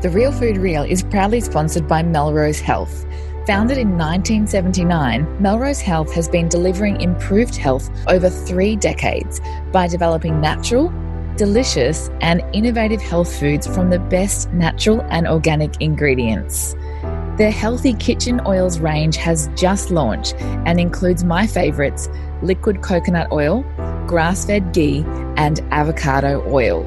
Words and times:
The 0.00 0.10
Real 0.10 0.30
Food 0.30 0.58
Reel 0.58 0.84
is 0.84 1.02
proudly 1.02 1.40
sponsored 1.40 1.88
by 1.88 2.04
Melrose 2.04 2.60
Health. 2.60 3.04
Founded 3.48 3.78
in 3.78 3.98
1979, 3.98 5.42
Melrose 5.42 5.80
Health 5.80 6.12
has 6.12 6.28
been 6.28 6.48
delivering 6.48 7.00
improved 7.00 7.56
health 7.56 7.90
over 8.06 8.30
three 8.30 8.76
decades 8.76 9.40
by 9.72 9.88
developing 9.88 10.40
natural, 10.40 10.92
delicious, 11.34 12.10
and 12.20 12.44
innovative 12.52 13.02
health 13.02 13.40
foods 13.40 13.66
from 13.66 13.90
the 13.90 13.98
best 13.98 14.48
natural 14.52 15.00
and 15.10 15.26
organic 15.26 15.80
ingredients. 15.80 16.76
Their 17.36 17.50
Healthy 17.50 17.94
Kitchen 17.94 18.40
Oils 18.46 18.78
range 18.78 19.16
has 19.16 19.50
just 19.56 19.90
launched 19.90 20.36
and 20.38 20.78
includes 20.78 21.24
my 21.24 21.44
favourites 21.44 22.08
liquid 22.40 22.82
coconut 22.82 23.32
oil, 23.32 23.64
grass 24.06 24.46
fed 24.46 24.72
ghee, 24.72 25.04
and 25.36 25.58
avocado 25.72 26.48
oil. 26.48 26.86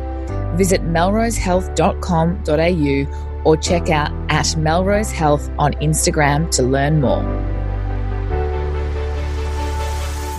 Visit 0.56 0.84
melrosehealth.com.au 0.84 3.42
or 3.44 3.58
check 3.58 3.90
out 3.90 4.12
at 4.30 4.56
Melrose 4.58 5.12
Health 5.12 5.50
on 5.58 5.74
Instagram 5.74 6.50
to 6.52 6.64
learn 6.64 7.02
more. 7.02 7.24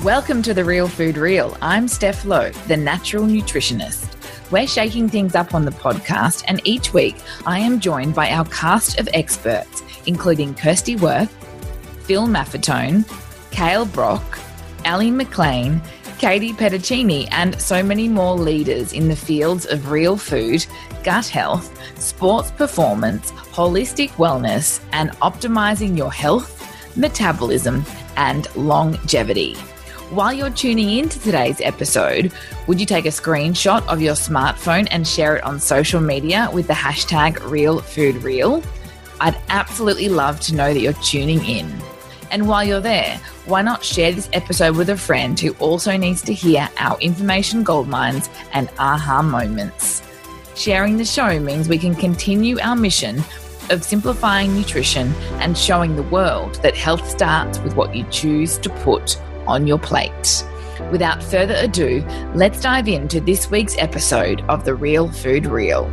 Welcome 0.05 0.43
to 0.43 0.53
the 0.53 0.65
Real 0.65 0.89
Food 0.89 1.17
Reel. 1.17 1.57
I'm 1.63 1.87
Steph 1.87 2.25
Lowe, 2.25 2.51
the 2.67 2.77
natural 2.77 3.25
nutritionist. 3.25 4.09
We're 4.51 4.67
shaking 4.67 5.09
things 5.09 5.35
up 5.35 5.55
on 5.55 5.65
the 5.65 5.71
podcast, 5.71 6.45
and 6.49 6.61
each 6.65 6.93
week 6.93 7.17
I 7.47 7.61
am 7.61 7.81
joined 7.81 8.15
by 8.15 8.31
our 8.31 8.45
cast 8.47 8.99
of 8.99 9.09
experts, 9.15 9.83
including 10.07 10.55
Kirsty 10.55 10.97
Wirth, 10.97 11.31
Phil 12.05 12.27
Maffetone, 12.27 13.05
Kale 13.53 13.87
Brock, 13.87 14.39
Ali 14.85 15.11
McLean, 15.11 15.81
Katie 16.23 16.53
Petticini, 16.53 17.27
and 17.33 17.61
so 17.61 17.83
many 17.83 18.09
more 18.09 18.37
leaders 18.37 18.93
in 18.93 19.09
the 19.09 19.17
fields 19.17 19.67
of 19.67 19.91
real 19.91 20.17
food, 20.17 20.65
gut 21.03 21.27
health, 21.27 21.77
sports 22.01 22.53
performance, 22.53 23.33
holistic 23.33 24.11
wellness, 24.11 24.81
and 24.93 25.11
optimizing 25.19 25.99
your 25.99 26.13
health, 26.13 26.65
metabolism, 26.97 27.85
and 28.17 28.47
longevity. 28.55 29.55
While 30.11 30.33
you're 30.33 30.51
tuning 30.51 30.91
in 30.97 31.09
to 31.09 31.19
today's 31.19 31.61
episode, 31.61 32.33
would 32.69 32.79
you 32.79 32.87
take 32.87 33.07
a 33.07 33.09
screenshot 33.09 33.85
of 33.89 34.01
your 34.01 34.15
smartphone 34.15 34.87
and 34.93 35.05
share 35.05 35.35
it 35.35 35.43
on 35.43 35.59
social 35.59 36.01
media 36.01 36.49
with 36.53 36.69
the 36.69 36.73
hashtag 36.73 37.39
RealFoodReel? 37.39 38.65
I'd 39.21 39.41
absolutely 39.49 40.09
love 40.09 40.39
to 40.43 40.55
know 40.55 40.73
that 40.73 40.79
you're 40.79 40.93
tuning 40.93 41.45
in. 41.45 41.83
And 42.33 42.49
while 42.49 42.65
you're 42.65 42.81
there, 42.81 43.21
why 43.45 43.61
not 43.61 43.85
share 43.85 44.11
this 44.11 44.31
episode 44.33 44.75
with 44.75 44.89
a 44.89 44.97
friend 44.97 45.39
who 45.39 45.53
also 45.61 45.99
needs 45.99 46.23
to 46.23 46.33
hear 46.33 46.67
our 46.79 46.99
information 46.99 47.63
goldmines 47.63 48.31
and 48.55 48.71
aha 48.79 49.21
moments? 49.21 50.03
Sharing 50.57 50.97
the 50.97 51.05
show 51.05 51.39
means 51.39 51.69
we 51.69 51.77
can 51.77 51.95
continue 51.95 52.59
our 52.61 52.75
mission 52.75 53.23
of 53.69 53.85
simplifying 53.85 54.55
nutrition 54.55 55.13
and 55.41 55.57
showing 55.57 55.95
the 55.95 56.05
world 56.05 56.55
that 56.63 56.75
health 56.75 57.07
starts 57.07 57.59
with 57.59 57.77
what 57.77 57.95
you 57.95 58.05
choose 58.11 58.57
to 58.59 58.71
put 58.71 59.21
on 59.47 59.67
your 59.67 59.79
plate. 59.79 60.43
Without 60.91 61.23
further 61.23 61.55
ado, 61.59 62.03
let's 62.35 62.63
dive 62.63 62.89
into 62.89 63.21
this 63.21 63.51
week's 63.51 63.77
episode 63.77 64.41
of 64.49 64.65
The 64.65 64.75
Real 64.75 65.11
Food 65.13 65.45
Reel. 65.45 65.85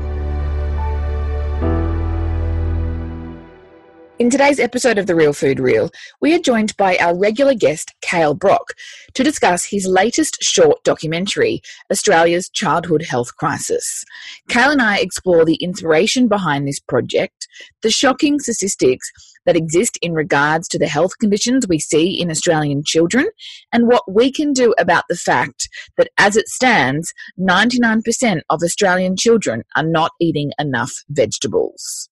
In 4.19 4.29
today's 4.29 4.59
episode 4.59 4.97
of 4.97 5.07
The 5.07 5.15
Real 5.15 5.31
Food 5.31 5.61
Reel, 5.61 5.91
we 6.19 6.35
are 6.35 6.39
joined 6.39 6.75
by 6.75 6.97
our 6.97 7.17
regular 7.17 7.53
guest, 7.53 7.93
Kale 8.01 8.33
Brock, 8.33 8.73
to 9.13 9.23
discuss 9.23 9.63
his 9.63 9.87
latest 9.87 10.43
short 10.43 10.83
documentary, 10.83 11.61
Australia's 11.89 12.49
Childhood 12.49 13.03
Health 13.03 13.37
Crisis. 13.37 14.03
Kale 14.49 14.71
and 14.71 14.81
I 14.81 14.97
explore 14.97 15.45
the 15.45 15.55
inspiration 15.61 16.27
behind 16.27 16.67
this 16.67 16.81
project, 16.81 17.47
the 17.81 17.89
shocking 17.89 18.39
statistics 18.39 19.09
that 19.45 19.55
exist 19.55 19.97
in 20.01 20.11
regards 20.11 20.67
to 20.67 20.77
the 20.77 20.89
health 20.89 21.17
conditions 21.21 21.65
we 21.65 21.79
see 21.79 22.19
in 22.19 22.29
Australian 22.29 22.83
children, 22.85 23.29
and 23.71 23.87
what 23.87 24.03
we 24.11 24.33
can 24.33 24.51
do 24.51 24.75
about 24.77 25.05
the 25.07 25.15
fact 25.15 25.69
that, 25.97 26.09
as 26.17 26.35
it 26.35 26.49
stands, 26.49 27.13
99% 27.39 28.41
of 28.49 28.59
Australian 28.63 29.15
children 29.15 29.63
are 29.77 29.83
not 29.83 30.11
eating 30.19 30.51
enough 30.59 30.91
vegetables. 31.07 32.08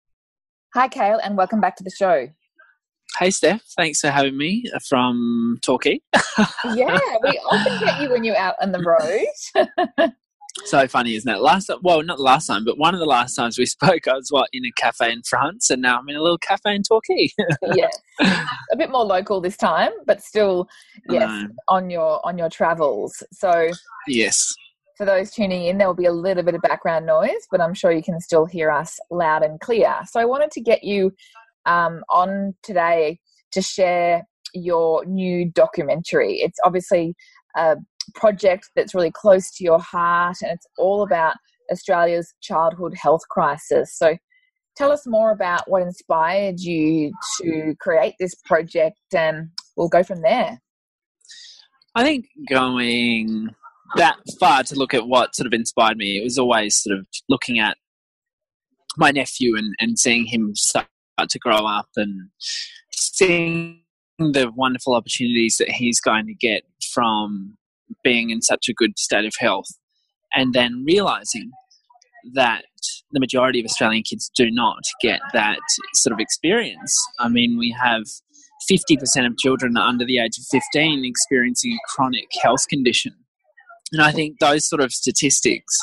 Hi, 0.77 0.87
Kale, 0.87 1.19
and 1.23 1.35
welcome 1.35 1.59
back 1.59 1.75
to 1.77 1.83
the 1.83 1.89
show. 1.89 2.27
Hey, 3.17 3.31
Steph. 3.31 3.63
Thanks 3.75 3.99
for 3.99 4.11
having 4.11 4.37
me 4.37 4.63
from 4.87 5.57
Torquay. 5.63 6.01
yeah, 6.75 6.99
we 7.23 7.31
often 7.49 7.79
get 7.79 7.99
you 7.99 8.11
when 8.11 8.23
you're 8.23 8.37
out 8.37 8.53
on 8.61 8.71
the 8.71 8.83
road. 8.83 10.11
so 10.65 10.87
funny, 10.87 11.15
isn't 11.15 11.33
it? 11.33 11.39
Last 11.39 11.71
well, 11.81 12.03
not 12.03 12.17
the 12.17 12.23
last 12.23 12.45
time, 12.45 12.63
but 12.63 12.77
one 12.77 12.93
of 12.93 12.99
the 12.99 13.07
last 13.07 13.33
times 13.33 13.57
we 13.57 13.65
spoke, 13.65 14.07
I 14.07 14.13
was 14.13 14.27
what 14.29 14.49
in 14.53 14.65
a 14.65 14.71
cafe 14.79 15.11
in 15.11 15.23
France, 15.27 15.71
and 15.71 15.81
now 15.81 15.97
I'm 15.97 16.07
in 16.09 16.15
a 16.15 16.21
little 16.21 16.37
cafe 16.37 16.75
in 16.75 16.83
Torquay. 16.83 17.31
yeah, 17.73 17.89
a 18.71 18.77
bit 18.77 18.91
more 18.91 19.03
local 19.03 19.41
this 19.41 19.57
time, 19.57 19.89
but 20.05 20.21
still, 20.21 20.67
yes, 21.09 21.47
on 21.69 21.89
your 21.89 22.23
on 22.23 22.37
your 22.37 22.49
travels. 22.49 23.23
So 23.31 23.71
yes, 24.05 24.53
for 24.97 25.05
those 25.05 25.31
tuning 25.31 25.65
in, 25.65 25.77
there 25.77 25.87
will 25.87 25.93
be 25.93 26.05
a 26.05 26.11
little 26.11 26.43
bit 26.43 26.55
of 26.55 26.61
background 26.61 27.05
noise, 27.05 27.47
but 27.51 27.61
I'm 27.61 27.75
sure 27.75 27.91
you 27.91 28.03
can 28.03 28.19
still 28.19 28.45
hear 28.45 28.71
us 28.71 28.97
loud 29.11 29.43
and 29.43 29.59
clear. 29.59 29.95
So 30.09 30.19
I 30.19 30.25
wanted 30.25 30.51
to 30.51 30.61
get 30.61 30.83
you 30.83 31.11
um, 31.65 32.03
on 32.09 32.55
today 32.63 33.19
to 33.51 33.61
share 33.61 34.27
your 34.53 35.05
new 35.05 35.51
documentary. 35.51 36.39
It's 36.39 36.59
obviously 36.65 37.15
a 37.55 37.77
project 38.15 38.69
that's 38.75 38.95
really 38.95 39.11
close 39.11 39.51
to 39.51 39.63
your 39.63 39.79
heart 39.79 40.37
and 40.41 40.51
it's 40.51 40.65
all 40.77 41.03
about 41.03 41.35
Australia's 41.71 42.33
childhood 42.41 42.95
health 42.99 43.21
crisis. 43.29 43.95
So 43.95 44.17
tell 44.75 44.91
us 44.91 45.03
more 45.05 45.31
about 45.31 45.69
what 45.69 45.81
inspired 45.81 46.59
you 46.59 47.11
to 47.41 47.75
create 47.79 48.15
this 48.19 48.33
project 48.45 48.97
and 49.13 49.49
we'll 49.75 49.89
go 49.89 50.03
from 50.03 50.21
there. 50.21 50.59
I 51.93 52.03
think 52.03 52.27
going 52.47 53.49
that 53.95 54.17
far 54.39 54.63
to 54.63 54.75
look 54.75 54.93
at 54.93 55.07
what 55.07 55.35
sort 55.35 55.47
of 55.47 55.53
inspired 55.53 55.97
me. 55.97 56.17
It 56.17 56.23
was 56.23 56.37
always 56.37 56.81
sort 56.81 56.97
of 56.97 57.07
looking 57.29 57.59
at 57.59 57.77
my 58.97 59.11
nephew 59.11 59.55
and, 59.55 59.73
and 59.79 59.97
seeing 59.97 60.25
him 60.25 60.53
start 60.55 60.87
to 61.29 61.39
grow 61.39 61.65
up 61.65 61.87
and 61.95 62.29
seeing 62.91 63.83
the 64.17 64.51
wonderful 64.55 64.95
opportunities 64.95 65.57
that 65.59 65.69
he's 65.69 65.99
going 65.99 66.25
to 66.25 66.33
get 66.33 66.63
from 66.93 67.57
being 68.03 68.29
in 68.29 68.41
such 68.41 68.67
a 68.67 68.73
good 68.73 68.97
state 68.97 69.25
of 69.25 69.33
health 69.39 69.67
and 70.33 70.53
then 70.53 70.83
realizing 70.85 71.51
that 72.33 72.63
the 73.11 73.19
majority 73.19 73.59
of 73.59 73.65
Australian 73.65 74.03
kids 74.03 74.29
do 74.35 74.51
not 74.51 74.83
get 75.01 75.21
that 75.33 75.59
sort 75.93 76.13
of 76.13 76.19
experience. 76.19 76.93
I 77.19 77.29
mean, 77.29 77.57
we 77.57 77.75
have 77.81 78.03
50% 78.69 79.25
of 79.25 79.37
children 79.37 79.77
under 79.77 80.05
the 80.05 80.19
age 80.19 80.37
of 80.37 80.45
15 80.51 81.05
experiencing 81.05 81.73
a 81.73 81.95
chronic 81.95 82.27
health 82.41 82.67
condition. 82.69 83.13
And 83.91 84.01
I 84.01 84.11
think 84.11 84.39
those 84.39 84.67
sort 84.67 84.81
of 84.81 84.91
statistics 84.91 85.77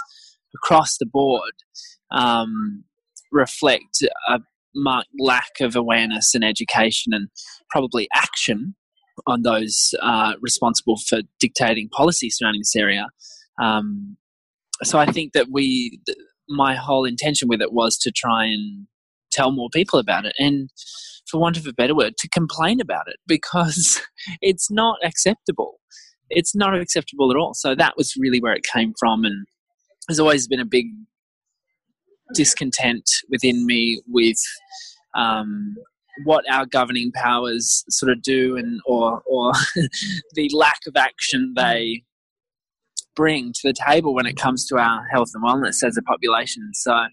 across 0.54 0.98
the 0.98 1.06
board 1.06 1.53
um, 2.10 2.84
reflect 3.32 4.03
a 4.28 4.41
marked 4.75 5.09
lack 5.19 5.60
of 5.60 5.76
awareness 5.76 6.34
and 6.34 6.44
education 6.44 7.12
and 7.15 7.28
probably 7.70 8.09
action 8.15 8.75
on 9.26 9.42
those 9.42 9.94
uh, 10.03 10.34
responsible 10.41 10.97
for 11.09 11.20
dictating 11.38 11.88
policy 11.88 12.28
surrounding 12.31 12.60
this 12.60 12.76
area. 12.76 13.06
Um, 13.62 14.16
so 14.82 14.98
I 14.98 15.06
think 15.06 15.32
that 15.32 15.47
we, 15.50 16.00
th- 16.06 16.19
my 16.48 16.75
whole 16.75 17.04
intention 17.04 17.48
with 17.48 17.62
it 17.62 17.72
was 17.72 17.97
to 17.98 18.10
try 18.10 18.44
and 18.47 18.86
tell 19.32 19.53
more 19.53 19.69
people 19.72 19.98
about 19.98 20.25
it 20.25 20.34
and 20.38 20.71
for 21.28 21.41
want 21.41 21.56
of 21.56 21.66
a 21.66 21.72
better 21.72 21.94
word 21.94 22.16
to 22.19 22.28
complain 22.28 22.81
about 22.81 23.06
it 23.06 23.16
because 23.26 24.00
it's 24.41 24.71
not 24.71 24.98
acceptable 25.04 25.81
it's 26.31 26.55
not 26.55 26.79
acceptable 26.79 27.31
at 27.31 27.37
all. 27.37 27.55
So 27.55 27.75
that 27.75 27.97
was 27.97 28.15
really 28.17 28.41
where 28.41 28.55
it 28.55 28.65
came 28.65 28.95
from, 28.99 29.25
and 29.25 29.47
there's 30.09 30.21
always 30.21 30.47
been 30.48 30.60
a 30.60 30.65
big 30.65 30.87
discontent 32.34 33.09
within 33.28 33.66
me 33.66 34.01
with 34.07 34.39
um, 35.15 35.77
what 36.25 36.45
our 36.51 36.66
governing 36.66 37.13
powers 37.13 37.84
sort 37.89 38.10
of 38.10 38.22
do, 38.22 38.57
and 38.57 38.81
or 38.87 39.22
or 39.27 39.53
the 40.34 40.51
lack 40.53 40.81
of 40.87 40.97
action 40.97 41.53
they 41.57 42.03
bring 43.16 43.53
to 43.53 43.60
the 43.63 43.75
table 43.87 44.13
when 44.13 44.27
it 44.27 44.37
comes 44.37 44.66
to 44.66 44.77
our 44.77 45.07
health 45.13 45.31
and 45.34 45.45
wellness 45.45 45.87
as 45.87 45.97
a 45.97 46.03
population. 46.03 46.71
So 46.75 46.93
I'm 46.93 47.10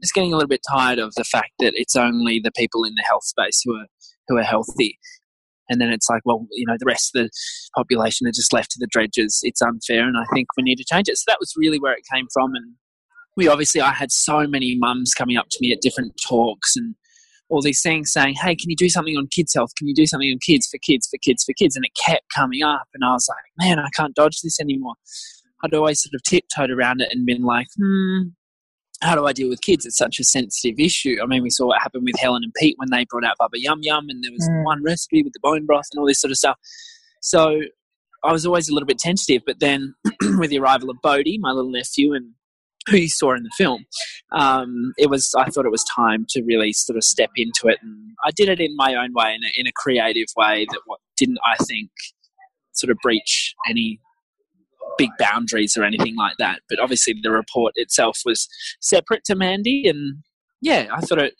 just 0.00 0.14
getting 0.14 0.32
a 0.32 0.36
little 0.36 0.48
bit 0.48 0.62
tired 0.70 0.98
of 0.98 1.12
the 1.14 1.24
fact 1.24 1.52
that 1.58 1.72
it's 1.74 1.94
only 1.94 2.40
the 2.42 2.52
people 2.52 2.84
in 2.84 2.94
the 2.94 3.02
health 3.02 3.24
space 3.24 3.60
who 3.64 3.76
are 3.76 3.86
who 4.28 4.38
are 4.38 4.42
healthy 4.42 4.98
and 5.72 5.80
then 5.80 5.90
it's 5.90 6.08
like, 6.08 6.22
well, 6.24 6.46
you 6.52 6.66
know, 6.66 6.76
the 6.78 6.86
rest 6.86 7.16
of 7.16 7.24
the 7.24 7.30
population 7.74 8.26
are 8.26 8.32
just 8.32 8.52
left 8.52 8.70
to 8.72 8.78
the 8.78 8.86
dredges. 8.86 9.40
It's 9.42 9.62
unfair, 9.62 10.06
and 10.06 10.16
I 10.16 10.24
think 10.34 10.48
we 10.56 10.62
need 10.62 10.76
to 10.76 10.84
change 10.84 11.08
it. 11.08 11.16
So 11.16 11.24
that 11.28 11.40
was 11.40 11.54
really 11.56 11.78
where 11.78 11.94
it 11.94 12.04
came 12.12 12.26
from, 12.32 12.54
and 12.54 12.74
we 13.36 13.48
obviously, 13.48 13.80
I 13.80 13.92
had 13.92 14.12
so 14.12 14.46
many 14.46 14.76
mums 14.78 15.14
coming 15.14 15.36
up 15.36 15.46
to 15.50 15.58
me 15.60 15.72
at 15.72 15.80
different 15.80 16.12
talks 16.28 16.76
and 16.76 16.94
all 17.48 17.62
these 17.62 17.82
things 17.82 18.12
saying, 18.12 18.34
"Hey, 18.34 18.54
can 18.54 18.70
you 18.70 18.76
do 18.76 18.88
something 18.88 19.16
on 19.16 19.26
kids' 19.26 19.54
health? 19.54 19.74
Can 19.76 19.88
you 19.88 19.94
do 19.94 20.06
something 20.06 20.30
on 20.30 20.38
kids 20.38 20.68
for 20.70 20.78
kids 20.78 21.08
for 21.10 21.18
kids 21.18 21.44
for 21.44 21.52
kids?" 21.54 21.76
And 21.76 21.84
it 21.84 21.92
kept 22.06 22.24
coming 22.34 22.62
up, 22.62 22.88
and 22.94 23.04
I 23.04 23.12
was 23.12 23.26
like, 23.28 23.66
"Man, 23.66 23.78
I 23.78 23.88
can't 23.96 24.14
dodge 24.14 24.40
this 24.42 24.60
anymore." 24.60 24.94
I'd 25.64 25.74
always 25.74 26.02
sort 26.02 26.14
of 26.14 26.22
tiptoed 26.24 26.70
around 26.70 27.00
it 27.00 27.08
and 27.12 27.24
been 27.24 27.42
like, 27.42 27.68
"Hmm, 27.78 28.30
how 29.02 29.16
do 29.16 29.26
I 29.26 29.32
deal 29.32 29.48
with 29.48 29.60
kids? 29.62 29.84
It's 29.84 29.96
such 29.96 30.20
a 30.20 30.24
sensitive 30.24 30.78
issue. 30.78 31.16
I 31.22 31.26
mean, 31.26 31.42
we 31.42 31.50
saw 31.50 31.66
what 31.66 31.82
happened 31.82 32.04
with 32.04 32.20
Helen 32.20 32.42
and 32.44 32.52
Pete 32.54 32.76
when 32.78 32.90
they 32.90 33.04
brought 33.04 33.24
out 33.24 33.36
Bubba 33.40 33.56
Yum 33.56 33.80
Yum, 33.82 34.08
and 34.08 34.22
there 34.22 34.32
was 34.32 34.48
mm. 34.48 34.64
one 34.64 34.82
recipe 34.82 35.22
with 35.22 35.32
the 35.32 35.40
bone 35.42 35.66
broth 35.66 35.88
and 35.92 36.00
all 36.00 36.06
this 36.06 36.20
sort 36.20 36.30
of 36.30 36.38
stuff. 36.38 36.58
So 37.20 37.62
I 38.24 38.32
was 38.32 38.46
always 38.46 38.68
a 38.68 38.72
little 38.72 38.86
bit 38.86 38.98
tentative. 38.98 39.42
But 39.44 39.60
then, 39.60 39.94
with 40.38 40.50
the 40.50 40.58
arrival 40.58 40.88
of 40.88 40.96
Bodhi, 41.02 41.38
my 41.38 41.50
little 41.50 41.70
nephew, 41.70 42.14
and 42.14 42.32
who 42.88 42.96
you 42.96 43.08
saw 43.08 43.34
in 43.34 43.42
the 43.42 43.50
film, 43.56 43.86
um, 44.32 44.92
it 44.96 45.10
was 45.10 45.34
I 45.36 45.50
thought 45.50 45.66
it 45.66 45.72
was 45.72 45.84
time 45.84 46.26
to 46.30 46.42
really 46.42 46.72
sort 46.72 46.96
of 46.96 47.04
step 47.04 47.30
into 47.36 47.66
it, 47.66 47.78
and 47.82 48.12
I 48.24 48.30
did 48.30 48.48
it 48.48 48.60
in 48.60 48.76
my 48.76 48.94
own 48.94 49.12
way, 49.14 49.34
in 49.34 49.40
a, 49.44 49.60
in 49.60 49.66
a 49.66 49.72
creative 49.74 50.28
way 50.36 50.66
that 50.70 50.80
what 50.86 51.00
didn't 51.16 51.38
I 51.44 51.56
think 51.64 51.90
sort 52.72 52.90
of 52.90 52.98
breach 53.02 53.54
any 53.68 54.00
big 54.98 55.10
boundaries 55.18 55.76
or 55.76 55.84
anything 55.84 56.16
like 56.16 56.36
that. 56.38 56.60
But 56.68 56.78
obviously, 56.80 57.14
the 57.22 57.30
report 57.30 57.72
itself 57.76 58.20
was 58.24 58.48
separate 58.80 59.24
to 59.24 59.34
Mandy, 59.34 59.88
and 59.88 60.22
yeah, 60.60 60.88
I 60.92 61.00
thought 61.00 61.18
it. 61.18 61.34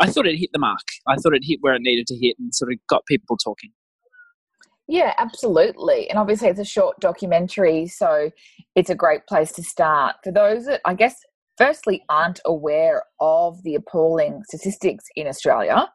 I 0.00 0.06
thought 0.06 0.26
it 0.26 0.38
hit 0.38 0.50
the 0.52 0.60
mark. 0.60 0.84
I 1.08 1.16
thought 1.16 1.34
it 1.34 1.42
hit 1.44 1.58
where 1.60 1.74
it 1.74 1.82
needed 1.82 2.06
to 2.08 2.16
hit, 2.16 2.36
and 2.38 2.54
sort 2.54 2.72
of 2.72 2.78
got 2.88 3.04
people 3.06 3.36
talking. 3.36 3.70
Yeah, 4.86 5.12
absolutely. 5.18 6.08
And 6.08 6.18
obviously, 6.18 6.48
it's 6.48 6.60
a 6.60 6.64
short 6.64 6.98
documentary, 7.00 7.86
so 7.86 8.30
it's 8.74 8.90
a 8.90 8.94
great 8.94 9.26
place 9.26 9.52
to 9.52 9.62
start. 9.62 10.16
For 10.24 10.32
those 10.32 10.64
that, 10.66 10.80
I 10.86 10.94
guess, 10.94 11.16
firstly, 11.58 12.02
aren't 12.08 12.40
aware 12.46 13.02
of 13.20 13.62
the 13.64 13.74
appalling 13.74 14.42
statistics 14.48 15.04
in 15.14 15.26
Australia 15.26 15.88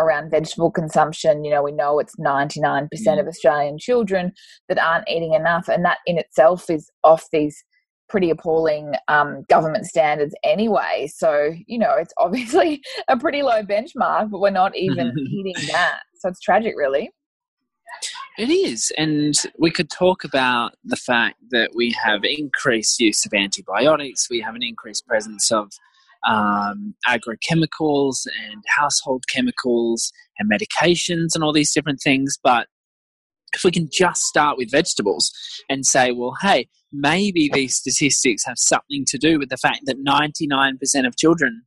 around 0.00 0.30
vegetable 0.30 0.70
consumption, 0.70 1.44
you 1.44 1.50
know, 1.50 1.62
we 1.62 1.72
know 1.72 1.98
it's 1.98 2.16
99% 2.16 2.88
mm. 2.88 3.20
of 3.20 3.26
Australian 3.26 3.78
children 3.78 4.32
that 4.68 4.78
aren't 4.78 5.08
eating 5.08 5.34
enough, 5.34 5.68
and 5.68 5.84
that 5.84 5.98
in 6.06 6.18
itself 6.18 6.68
is 6.70 6.90
off 7.04 7.26
these 7.32 7.62
pretty 8.10 8.28
appalling 8.28 8.94
um, 9.08 9.44
government 9.48 9.86
standards 9.86 10.34
anyway. 10.42 11.08
So, 11.14 11.52
you 11.66 11.78
know, 11.78 11.94
it's 11.94 12.12
obviously 12.18 12.82
a 13.08 13.16
pretty 13.16 13.42
low 13.42 13.62
benchmark, 13.62 14.30
but 14.30 14.40
we're 14.40 14.50
not 14.50 14.76
even 14.76 15.12
hitting 15.30 15.68
that. 15.72 16.00
So 16.16 16.28
it's 16.28 16.40
tragic, 16.40 16.74
really. 16.76 17.10
It 18.38 18.50
is. 18.50 18.92
And 18.96 19.34
we 19.58 19.70
could 19.70 19.90
talk 19.90 20.24
about 20.24 20.74
the 20.84 20.96
fact 20.96 21.36
that 21.50 21.70
we 21.74 21.94
have 22.02 22.24
increased 22.24 23.00
use 23.00 23.24
of 23.26 23.32
antibiotics, 23.34 24.28
we 24.30 24.40
have 24.40 24.54
an 24.54 24.62
increased 24.62 25.06
presence 25.06 25.50
of 25.50 25.70
um, 26.26 26.94
agrochemicals 27.06 28.26
and 28.26 28.62
household 28.68 29.24
chemicals 29.32 30.12
and 30.38 30.50
medications 30.50 31.28
and 31.34 31.42
all 31.42 31.52
these 31.52 31.72
different 31.72 32.00
things. 32.02 32.38
But 32.42 32.66
if 33.52 33.64
we 33.64 33.70
can 33.70 33.88
just 33.90 34.22
start 34.22 34.56
with 34.56 34.70
vegetables 34.70 35.32
and 35.68 35.84
say, 35.84 36.12
well, 36.12 36.36
hey, 36.40 36.68
maybe 36.92 37.50
these 37.52 37.76
statistics 37.76 38.44
have 38.44 38.58
something 38.58 39.04
to 39.06 39.18
do 39.18 39.38
with 39.38 39.48
the 39.48 39.56
fact 39.56 39.80
that 39.86 40.04
99% 40.04 41.06
of 41.06 41.16
children 41.16 41.62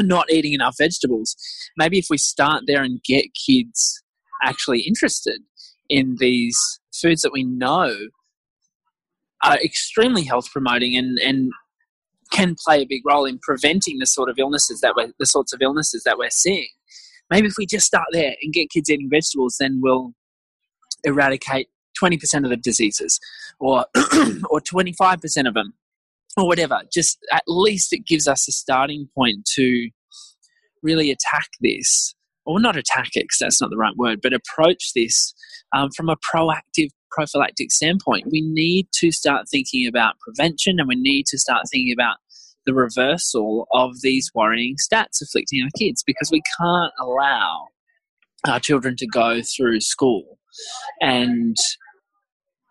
are 0.00 0.06
not 0.06 0.30
eating 0.30 0.52
enough 0.52 0.76
vegetables. 0.78 1.36
Maybe 1.76 1.98
if 1.98 2.06
we 2.10 2.18
start 2.18 2.64
there 2.66 2.82
and 2.82 3.02
get 3.02 3.26
kids 3.34 4.02
actually 4.42 4.80
interested 4.80 5.40
in 5.88 6.16
these 6.18 6.58
foods 6.94 7.22
that 7.22 7.32
we 7.32 7.44
know 7.44 7.96
are 9.42 9.56
extremely 9.56 10.24
health 10.24 10.50
promoting 10.50 10.96
and, 10.96 11.18
and 11.18 11.52
can 12.36 12.54
play 12.64 12.82
a 12.82 12.86
big 12.86 13.02
role 13.04 13.24
in 13.24 13.38
preventing 13.38 13.98
the 13.98 14.06
sort 14.06 14.28
of 14.28 14.38
illnesses 14.38 14.80
that 14.80 14.94
we're 14.94 15.12
the 15.18 15.26
sorts 15.26 15.52
of 15.52 15.62
illnesses 15.62 16.02
that 16.04 16.18
we're 16.18 16.30
seeing. 16.30 16.68
Maybe 17.30 17.48
if 17.48 17.54
we 17.58 17.66
just 17.66 17.86
start 17.86 18.06
there 18.12 18.34
and 18.42 18.52
get 18.52 18.70
kids 18.70 18.90
eating 18.90 19.08
vegetables, 19.10 19.56
then 19.58 19.80
we'll 19.82 20.12
eradicate 21.04 21.68
twenty 21.98 22.18
percent 22.18 22.44
of 22.44 22.50
the 22.50 22.56
diseases, 22.56 23.18
or 23.58 23.86
or 24.50 24.60
twenty 24.60 24.92
five 24.92 25.20
percent 25.20 25.48
of 25.48 25.54
them, 25.54 25.72
or 26.36 26.46
whatever. 26.46 26.82
Just 26.92 27.18
at 27.32 27.44
least 27.46 27.92
it 27.92 28.06
gives 28.06 28.28
us 28.28 28.46
a 28.48 28.52
starting 28.52 29.08
point 29.14 29.46
to 29.54 29.88
really 30.82 31.10
attack 31.10 31.48
this, 31.60 32.14
or 32.44 32.60
not 32.60 32.76
attack 32.76 33.08
it, 33.14 33.24
because 33.24 33.38
that's 33.40 33.60
not 33.60 33.70
the 33.70 33.78
right 33.78 33.96
word, 33.96 34.20
but 34.22 34.34
approach 34.34 34.92
this 34.94 35.34
um, 35.74 35.90
from 35.96 36.08
a 36.08 36.16
proactive 36.16 36.90
prophylactic 37.10 37.72
standpoint. 37.72 38.26
We 38.30 38.42
need 38.42 38.88
to 38.96 39.10
start 39.10 39.48
thinking 39.48 39.86
about 39.88 40.18
prevention 40.20 40.78
and 40.78 40.86
we 40.86 40.96
need 40.96 41.24
to 41.28 41.38
start 41.38 41.64
thinking 41.72 41.94
about 41.94 42.18
the 42.66 42.74
reversal 42.74 43.66
of 43.72 44.00
these 44.02 44.30
worrying 44.34 44.76
stats 44.76 45.22
afflicting 45.22 45.62
our 45.62 45.70
kids 45.78 46.02
because 46.06 46.30
we 46.30 46.42
can't 46.58 46.92
allow 47.00 47.68
our 48.46 48.60
children 48.60 48.96
to 48.96 49.06
go 49.06 49.40
through 49.42 49.80
school 49.80 50.38
and 51.00 51.56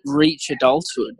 reach 0.05 0.49
adulthood 0.49 1.15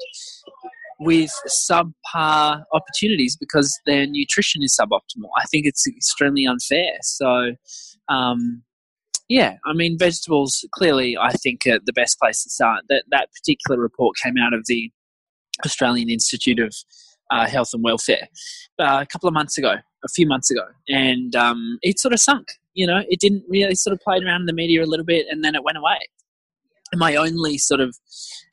with 1.00 1.31
subpar 1.68 2.63
opportunities 2.74 3.36
because 3.36 3.77
their 3.86 4.06
nutrition 4.07 4.63
is 4.63 4.78
suboptimal. 4.80 5.30
I 5.38 5.44
think 5.51 5.66
it's 5.66 5.86
extremely 5.88 6.45
unfair. 6.45 6.94
So, 7.01 7.56
um, 8.07 8.63
yeah, 9.28 9.57
I 9.66 9.74
mean, 9.74 9.98
vegetables 9.98 10.63
clearly, 10.74 11.18
I 11.18 11.31
think, 11.31 11.66
are 11.68 11.80
the 11.83 11.94
best 11.94 12.19
place 12.19 12.44
to 12.44 12.50
start. 12.50 12.83
That 12.89 13.04
that 13.10 13.30
particular 13.33 13.81
report 13.81 14.18
came 14.24 14.36
out 14.38 14.54
of 14.54 14.66
the 14.68 14.92
Australian 15.66 16.10
Institute 16.10 16.60
of 16.60 16.75
uh, 17.31 17.48
Health 17.48 17.69
and 17.74 17.83
Welfare 17.83 18.27
uh, 18.80 19.00
a 19.01 19.06
couple 19.06 19.27
of 19.27 19.33
months 19.33 19.57
ago, 19.57 19.74
a 19.74 20.07
few 20.13 20.27
months 20.27 20.51
ago, 20.51 20.63
and 20.88 21.36
um, 21.36 21.77
it 21.81 22.00
sort 22.00 22.13
of 22.13 22.19
sunk. 22.19 22.48
You 22.74 22.88
know, 22.88 23.01
it 23.07 23.19
didn't 23.19 23.44
really 23.48 23.75
sort 23.75 23.94
of 23.94 24.00
played 24.01 24.24
around 24.24 24.42
in 24.42 24.45
the 24.48 24.54
media 24.54 24.83
a 24.83 24.86
little 24.86 25.06
bit, 25.06 25.25
and 25.30 25.44
then 25.44 25.56
it 25.56 25.63
went 25.63 25.77
away. 25.77 26.00
And 26.92 27.00
my 27.00 27.16
only 27.16 27.57
sort 27.57 27.81
of 27.81 27.95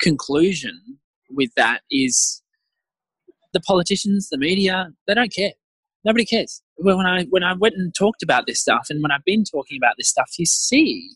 conclusion 0.01 0.99
with 1.31 1.51
that 1.57 1.81
is 1.91 2.43
the 3.53 3.61
politicians, 3.61 4.29
the 4.31 4.39
media, 4.39 4.89
they 5.07 5.15
don't 5.15 5.33
care. 5.33 5.53
Nobody 6.05 6.25
cares. 6.25 6.63
When 6.79 7.07
I 7.07 7.25
when 7.25 7.45
I 7.45 7.53
went 7.53 7.75
and 7.77 7.95
talked 7.95 8.23
about 8.23 8.47
this 8.47 8.61
stuff, 8.61 8.87
and 8.91 9.03
when 9.03 9.13
I've 9.13 9.25
been 9.25 9.45
talking 9.45 9.77
about 9.77 9.95
this 9.99 10.09
stuff, 10.09 10.31
you 10.39 10.47
see 10.47 11.11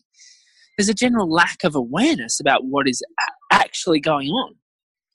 there's 0.77 0.89
a 0.89 0.93
general 0.93 1.29
lack 1.29 1.63
of 1.63 1.75
awareness 1.75 2.39
about 2.39 2.65
what 2.65 2.87
is 2.87 3.01
actually 3.51 3.99
going 3.99 4.29
on. 4.29 4.55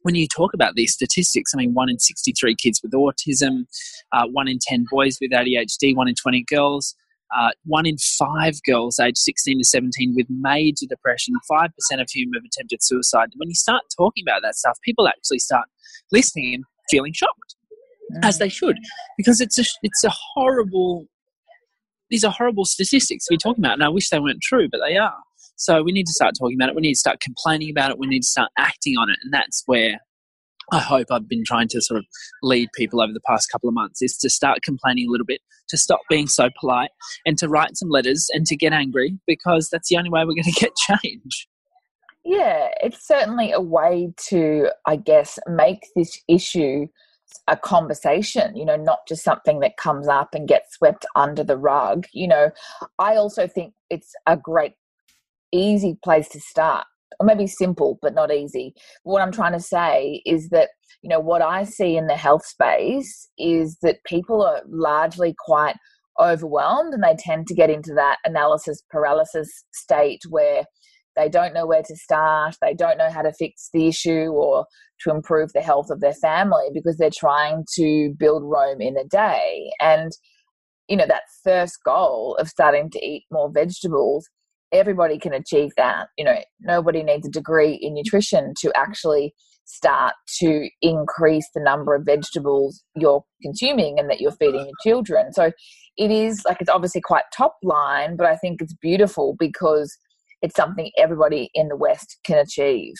When 0.02 0.14
you 0.14 0.26
talk 0.26 0.52
about 0.54 0.74
these 0.74 0.92
statistics, 0.92 1.52
I 1.54 1.58
mean, 1.58 1.74
one 1.74 1.88
in 1.88 1.98
63 1.98 2.56
kids 2.56 2.80
with 2.82 2.92
autism, 2.92 3.66
uh, 4.12 4.26
one 4.26 4.48
in 4.48 4.58
10 4.60 4.86
boys 4.90 5.18
with 5.20 5.30
ADHD, 5.30 5.94
one 5.94 6.08
in 6.08 6.14
20 6.14 6.44
girls, 6.48 6.94
uh, 7.36 7.50
one 7.64 7.86
in 7.86 7.96
five 7.98 8.62
girls 8.64 8.98
aged 8.98 9.18
16 9.18 9.58
to 9.58 9.64
17 9.64 10.14
with 10.14 10.26
major 10.28 10.86
depression, 10.86 11.34
5% 11.50 11.66
of 12.00 12.08
whom 12.14 12.32
have 12.34 12.44
attempted 12.44 12.82
suicide. 12.82 13.30
When 13.36 13.48
you 13.48 13.54
start 13.54 13.82
talking 13.96 14.24
about 14.26 14.42
that 14.42 14.54
stuff, 14.54 14.78
people 14.84 15.08
actually 15.08 15.38
start 15.38 15.66
listening 16.10 16.54
and 16.54 16.64
feeling 16.90 17.12
shocked 17.12 17.56
as 18.22 18.38
they 18.38 18.48
should, 18.48 18.76
because 19.16 19.40
it's 19.40 19.58
a 19.58 19.64
it's 19.82 20.04
a 20.04 20.10
horrible. 20.10 21.06
These 22.10 22.24
are 22.24 22.30
horrible 22.30 22.66
statistics 22.66 23.26
we're 23.30 23.38
talking 23.38 23.64
about, 23.64 23.74
and 23.74 23.84
I 23.84 23.88
wish 23.88 24.10
they 24.10 24.18
weren't 24.18 24.42
true, 24.42 24.68
but 24.70 24.80
they 24.86 24.98
are. 24.98 25.16
So 25.62 25.80
we 25.80 25.92
need 25.92 26.06
to 26.06 26.12
start 26.12 26.34
talking 26.36 26.56
about 26.58 26.70
it. 26.70 26.74
We 26.74 26.82
need 26.82 26.94
to 26.94 26.98
start 26.98 27.20
complaining 27.20 27.70
about 27.70 27.92
it. 27.92 27.98
We 27.98 28.08
need 28.08 28.22
to 28.22 28.26
start 28.26 28.50
acting 28.58 28.96
on 28.98 29.08
it, 29.10 29.18
and 29.22 29.32
that's 29.32 29.62
where 29.66 30.00
I 30.72 30.80
hope 30.80 31.06
I've 31.12 31.28
been 31.28 31.44
trying 31.46 31.68
to 31.68 31.80
sort 31.80 31.98
of 31.98 32.04
lead 32.42 32.68
people 32.74 33.00
over 33.00 33.12
the 33.12 33.20
past 33.28 33.48
couple 33.52 33.68
of 33.68 33.74
months 33.74 34.02
is 34.02 34.16
to 34.18 34.28
start 34.28 34.62
complaining 34.64 35.06
a 35.06 35.12
little 35.12 35.24
bit, 35.24 35.40
to 35.68 35.78
stop 35.78 36.00
being 36.10 36.26
so 36.26 36.48
polite, 36.58 36.90
and 37.24 37.38
to 37.38 37.48
write 37.48 37.76
some 37.76 37.90
letters 37.90 38.28
and 38.32 38.44
to 38.46 38.56
get 38.56 38.72
angry 38.72 39.16
because 39.24 39.68
that's 39.70 39.88
the 39.88 39.96
only 39.96 40.10
way 40.10 40.24
we're 40.24 40.34
going 40.34 40.42
to 40.52 40.52
get 40.52 40.72
change. 40.74 41.46
Yeah, 42.24 42.68
it's 42.80 43.06
certainly 43.06 43.52
a 43.52 43.60
way 43.60 44.12
to, 44.30 44.68
I 44.84 44.96
guess, 44.96 45.38
make 45.46 45.86
this 45.94 46.20
issue 46.26 46.88
a 47.46 47.56
conversation, 47.56 48.56
you 48.56 48.64
know, 48.64 48.76
not 48.76 49.00
just 49.08 49.22
something 49.22 49.60
that 49.60 49.76
comes 49.76 50.08
up 50.08 50.34
and 50.34 50.48
gets 50.48 50.74
swept 50.74 51.06
under 51.14 51.44
the 51.44 51.56
rug. 51.56 52.06
You 52.12 52.28
know, 52.28 52.50
I 52.98 53.16
also 53.16 53.46
think 53.46 53.74
it's 53.90 54.12
a 54.26 54.36
great, 54.36 54.74
easy 55.52 55.98
place 56.02 56.28
to 56.30 56.40
start, 56.40 56.86
or 57.20 57.26
maybe 57.26 57.46
simple, 57.46 57.98
but 58.02 58.14
not 58.14 58.32
easy. 58.32 58.74
What 59.04 59.22
I'm 59.22 59.32
trying 59.32 59.52
to 59.52 59.60
say 59.60 60.22
is 60.26 60.48
that, 60.50 60.70
you 61.02 61.08
know, 61.08 61.20
what 61.20 61.42
I 61.42 61.64
see 61.64 61.96
in 61.96 62.06
the 62.06 62.16
health 62.16 62.44
space 62.44 63.28
is 63.38 63.78
that 63.82 64.04
people 64.04 64.42
are 64.42 64.62
largely 64.68 65.34
quite 65.38 65.76
overwhelmed 66.20 66.94
and 66.94 67.02
they 67.02 67.16
tend 67.18 67.46
to 67.46 67.54
get 67.54 67.70
into 67.70 67.94
that 67.94 68.18
analysis 68.24 68.82
paralysis 68.90 69.64
state 69.72 70.20
where 70.28 70.64
they 71.16 71.28
don't 71.28 71.54
know 71.54 71.66
where 71.66 71.82
to 71.82 71.96
start, 71.96 72.56
they 72.60 72.74
don't 72.74 72.98
know 72.98 73.10
how 73.10 73.22
to 73.22 73.32
fix 73.32 73.68
the 73.72 73.86
issue 73.86 74.30
or 74.30 74.66
to 75.00 75.10
improve 75.10 75.52
the 75.52 75.60
health 75.60 75.90
of 75.90 76.00
their 76.00 76.14
family 76.14 76.68
because 76.72 76.96
they're 76.96 77.10
trying 77.10 77.64
to 77.74 78.14
build 78.18 78.42
Rome 78.44 78.80
in 78.80 78.96
a 78.96 79.04
day. 79.04 79.70
And, 79.80 80.12
you 80.88 80.96
know, 80.96 81.06
that 81.06 81.24
first 81.44 81.78
goal 81.84 82.36
of 82.40 82.48
starting 82.48 82.90
to 82.90 83.04
eat 83.04 83.24
more 83.30 83.50
vegetables, 83.52 84.28
everybody 84.72 85.18
can 85.18 85.32
achieve 85.32 85.70
that. 85.76 86.08
You 86.16 86.24
know, 86.24 86.36
nobody 86.60 87.02
needs 87.02 87.26
a 87.26 87.30
degree 87.30 87.74
in 87.74 87.94
nutrition 87.94 88.54
to 88.60 88.72
actually 88.74 89.34
start 89.64 90.14
to 90.40 90.68
increase 90.80 91.48
the 91.54 91.62
number 91.62 91.94
of 91.94 92.04
vegetables 92.04 92.82
you're 92.96 93.24
consuming 93.42 93.98
and 93.98 94.10
that 94.10 94.20
you're 94.20 94.32
feeding 94.32 94.66
your 94.66 94.74
children. 94.82 95.32
So 95.32 95.52
it 95.96 96.10
is 96.10 96.42
like 96.46 96.58
it's 96.60 96.70
obviously 96.70 97.00
quite 97.00 97.24
top 97.36 97.56
line, 97.62 98.16
but 98.16 98.26
I 98.26 98.36
think 98.36 98.60
it's 98.60 98.74
beautiful 98.74 99.36
because 99.38 99.96
it's 100.40 100.56
something 100.56 100.90
everybody 100.98 101.50
in 101.54 101.68
the 101.68 101.76
West 101.76 102.18
can 102.24 102.38
achieve. 102.38 102.94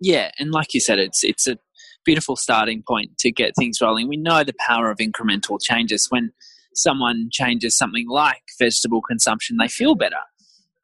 Yeah, 0.00 0.30
and 0.38 0.50
like 0.50 0.74
you 0.74 0.80
said, 0.80 0.98
it's 0.98 1.24
it's 1.24 1.46
a 1.46 1.58
beautiful 2.04 2.36
starting 2.36 2.82
point 2.86 3.18
to 3.18 3.32
get 3.32 3.52
things 3.58 3.80
rolling. 3.80 4.08
We 4.08 4.16
know 4.16 4.44
the 4.44 4.54
power 4.66 4.90
of 4.90 4.98
incremental 4.98 5.58
changes. 5.60 6.06
When 6.10 6.32
someone 6.74 7.28
changes 7.32 7.76
something 7.76 8.08
like 8.08 8.42
vegetable 8.58 9.00
consumption, 9.02 9.56
they 9.58 9.68
feel 9.68 9.94
better. 9.94 10.16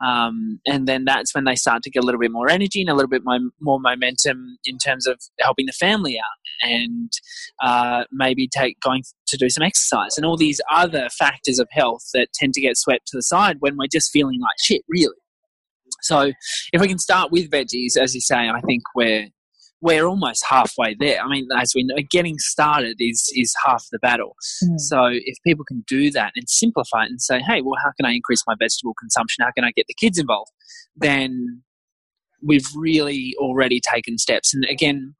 Um, 0.05 0.61
and 0.67 0.89
then 0.89 1.05
that's 1.05 1.35
when 1.35 1.45
they 1.45 1.55
start 1.55 1.83
to 1.85 1.91
get 1.91 2.03
a 2.03 2.07
little 2.07 2.21
bit 2.21 2.33
more 2.33 2.51
energy 2.51 2.81
and 2.81 2.91
a 2.91 2.95
little 2.95 3.09
bit 3.09 3.23
more, 3.25 3.39
momentum 3.81 4.59
in 4.65 4.79
terms 4.79 5.07
of 5.07 5.21
helping 5.41 5.67
the 5.67 5.73
family 5.73 6.19
out 6.19 6.69
and 6.69 7.13
uh, 7.63 8.05
maybe 8.11 8.49
take 8.49 8.81
going 8.81 9.03
to 9.27 9.37
do 9.37 9.49
some 9.49 9.63
exercise 9.63 10.17
and 10.17 10.27
all 10.27 10.37
these 10.37 10.61
other 10.71 11.09
factors 11.11 11.59
of 11.59 11.69
health 11.71 12.03
that 12.15 12.29
tend 12.35 12.53
to 12.55 12.61
get 12.61 12.77
swept 12.77 13.07
to 13.07 13.17
the 13.17 13.23
side 13.23 13.57
when 13.61 13.77
we're 13.77 13.87
just 13.91 14.11
feeling 14.11 14.41
like 14.41 14.57
shit, 14.61 14.83
really. 14.89 15.15
So 16.03 16.33
if 16.73 16.81
we 16.81 16.89
can 16.89 16.99
start 16.99 17.31
with 17.31 17.51
veggies, 17.51 17.97
as 18.01 18.15
you 18.15 18.21
say, 18.21 18.49
I 18.49 18.61
think 18.67 18.83
we're 18.95 19.29
we're 19.83 20.07
almost 20.07 20.45
halfway 20.49 20.95
there. 20.95 21.21
I 21.21 21.29
mean, 21.29 21.49
as 21.59 21.73
we 21.75 21.83
know, 21.83 21.97
getting 22.11 22.39
started 22.39 22.97
is 23.01 23.31
is 23.35 23.53
half 23.67 23.85
the 23.91 23.99
battle. 23.99 24.37
Mm. 24.65 24.79
So 24.79 25.07
if 25.11 25.37
people 25.45 25.65
can 25.65 25.85
do 25.89 26.11
that 26.13 26.33
and 26.37 26.49
simplify 26.49 27.03
it 27.05 27.11
and 27.11 27.21
say, 27.21 27.41
hey, 27.41 27.61
well, 27.61 27.75
how 27.83 27.91
can 27.97 28.07
I 28.07 28.13
increase 28.13 28.45
my 28.47 28.55
vegetable 28.59 28.95
consumption? 28.99 29.45
How 29.45 29.51
can 29.51 29.65
I 29.65 29.73
get 29.73 29.87
the 29.89 29.95
kids 29.95 30.19
involved? 30.19 30.53
Then 30.97 31.63
we've 32.41 32.67
really 32.77 33.35
already 33.39 33.81
taken 33.81 34.19
steps. 34.19 34.55
And 34.55 34.65
again, 34.71 35.15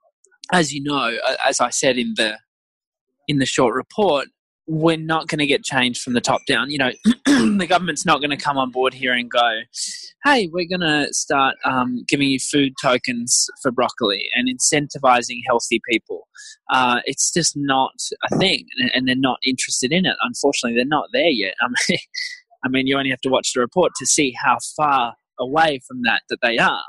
as 0.53 0.73
you 0.73 0.83
know, 0.83 1.17
as 1.45 1.61
I 1.61 1.71
said 1.71 1.99
in 1.99 2.15
the 2.17 2.39
in 3.27 3.39
the 3.39 3.47
short 3.47 3.75
report, 3.75 4.29
we're 4.69 4.97
not 4.97 5.27
going 5.27 5.41
to 5.41 5.47
get 5.47 5.65
change 5.65 6.01
from 6.01 6.13
the 6.13 6.21
top 6.21 6.41
down. 6.47 6.71
You 6.71 6.79
know, 6.79 6.91
the 7.27 7.67
government's 7.69 8.07
not 8.07 8.21
going 8.21 8.31
to 8.31 8.37
come 8.37 8.59
on 8.59 8.71
board 8.71 8.95
here 8.95 9.13
and 9.13 9.29
go, 9.29 9.61
hey, 10.25 10.49
we're 10.53 10.69
going 10.69 10.81
to 10.81 11.13
start 11.13 11.57
um, 11.65 12.05
giving 12.09 12.29
you 12.29 12.39
food 12.39 12.75
tokens 12.81 13.49
for 13.61 13.73
broccoli 13.73 14.29
and 14.35 14.49
incentivizing 14.49 15.41
healthy 15.47 15.81
people. 15.91 16.29
Uh, 16.71 17.01
it's 17.05 17.33
just 17.33 17.55
not 17.57 17.95
a 18.31 18.37
thing, 18.39 18.67
and 18.95 19.09
they're 19.09 19.17
not 19.17 19.39
interested 19.45 19.93
in 19.93 20.07
it. 20.07 20.17
Unfortunately, 20.23 20.77
they're 20.77 20.85
not 20.87 21.09
there 21.13 21.31
yet. 21.31 21.55
I 21.61 21.69
mean, 21.69 21.99
I 22.65 22.69
mean, 22.69 22.87
you 22.87 22.97
only 22.97 23.11
have 23.11 23.21
to 23.23 23.29
watch 23.29 23.53
the 23.55 23.61
report 23.61 23.93
to 23.99 24.07
see 24.07 24.33
how 24.45 24.59
far 24.77 25.15
away 25.41 25.81
from 25.87 26.03
that 26.03 26.23
that 26.29 26.39
they 26.43 26.59
are. 26.59 26.85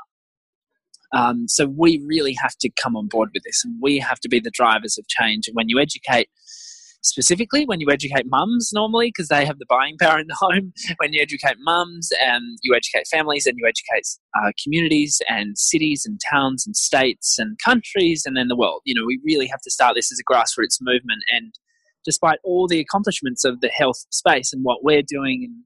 Um, 1.12 1.46
so 1.48 1.66
we 1.66 2.02
really 2.06 2.36
have 2.40 2.56
to 2.60 2.70
come 2.80 2.96
on 2.96 3.08
board 3.08 3.30
with 3.34 3.42
this, 3.42 3.62
and 3.64 3.76
we 3.82 3.98
have 3.98 4.20
to 4.20 4.28
be 4.28 4.38
the 4.38 4.50
drivers 4.50 4.96
of 4.98 5.08
change. 5.08 5.48
And 5.48 5.54
when 5.54 5.68
you 5.68 5.80
educate 5.80 6.28
specifically 7.04 7.64
when 7.64 7.80
you 7.80 7.90
educate 7.90 8.26
mums 8.26 8.70
normally 8.72 9.08
because 9.08 9.28
they 9.28 9.44
have 9.44 9.58
the 9.58 9.66
buying 9.68 9.96
power 9.98 10.18
in 10.18 10.26
the 10.26 10.34
home 10.40 10.72
when 10.98 11.12
you 11.12 11.20
educate 11.20 11.56
mums 11.60 12.10
and 12.20 12.58
you 12.62 12.74
educate 12.74 13.06
families 13.06 13.46
and 13.46 13.56
you 13.58 13.66
educate 13.66 14.06
uh, 14.40 14.50
communities 14.62 15.20
and 15.28 15.58
cities 15.58 16.04
and 16.06 16.20
towns 16.30 16.66
and 16.66 16.76
states 16.76 17.38
and 17.38 17.58
countries 17.64 18.24
and 18.24 18.36
then 18.36 18.48
the 18.48 18.56
world 18.56 18.80
you 18.84 18.94
know 18.94 19.06
we 19.06 19.20
really 19.24 19.46
have 19.46 19.60
to 19.60 19.70
start 19.70 19.94
this 19.94 20.10
as 20.10 20.18
a 20.18 20.32
grassroots 20.32 20.78
movement 20.80 21.22
and 21.32 21.54
despite 22.04 22.38
all 22.44 22.66
the 22.68 22.80
accomplishments 22.80 23.44
of 23.44 23.60
the 23.60 23.68
health 23.68 24.04
space 24.10 24.52
and 24.52 24.62
what 24.62 24.84
we're 24.84 25.02
doing 25.02 25.42
and 25.44 25.64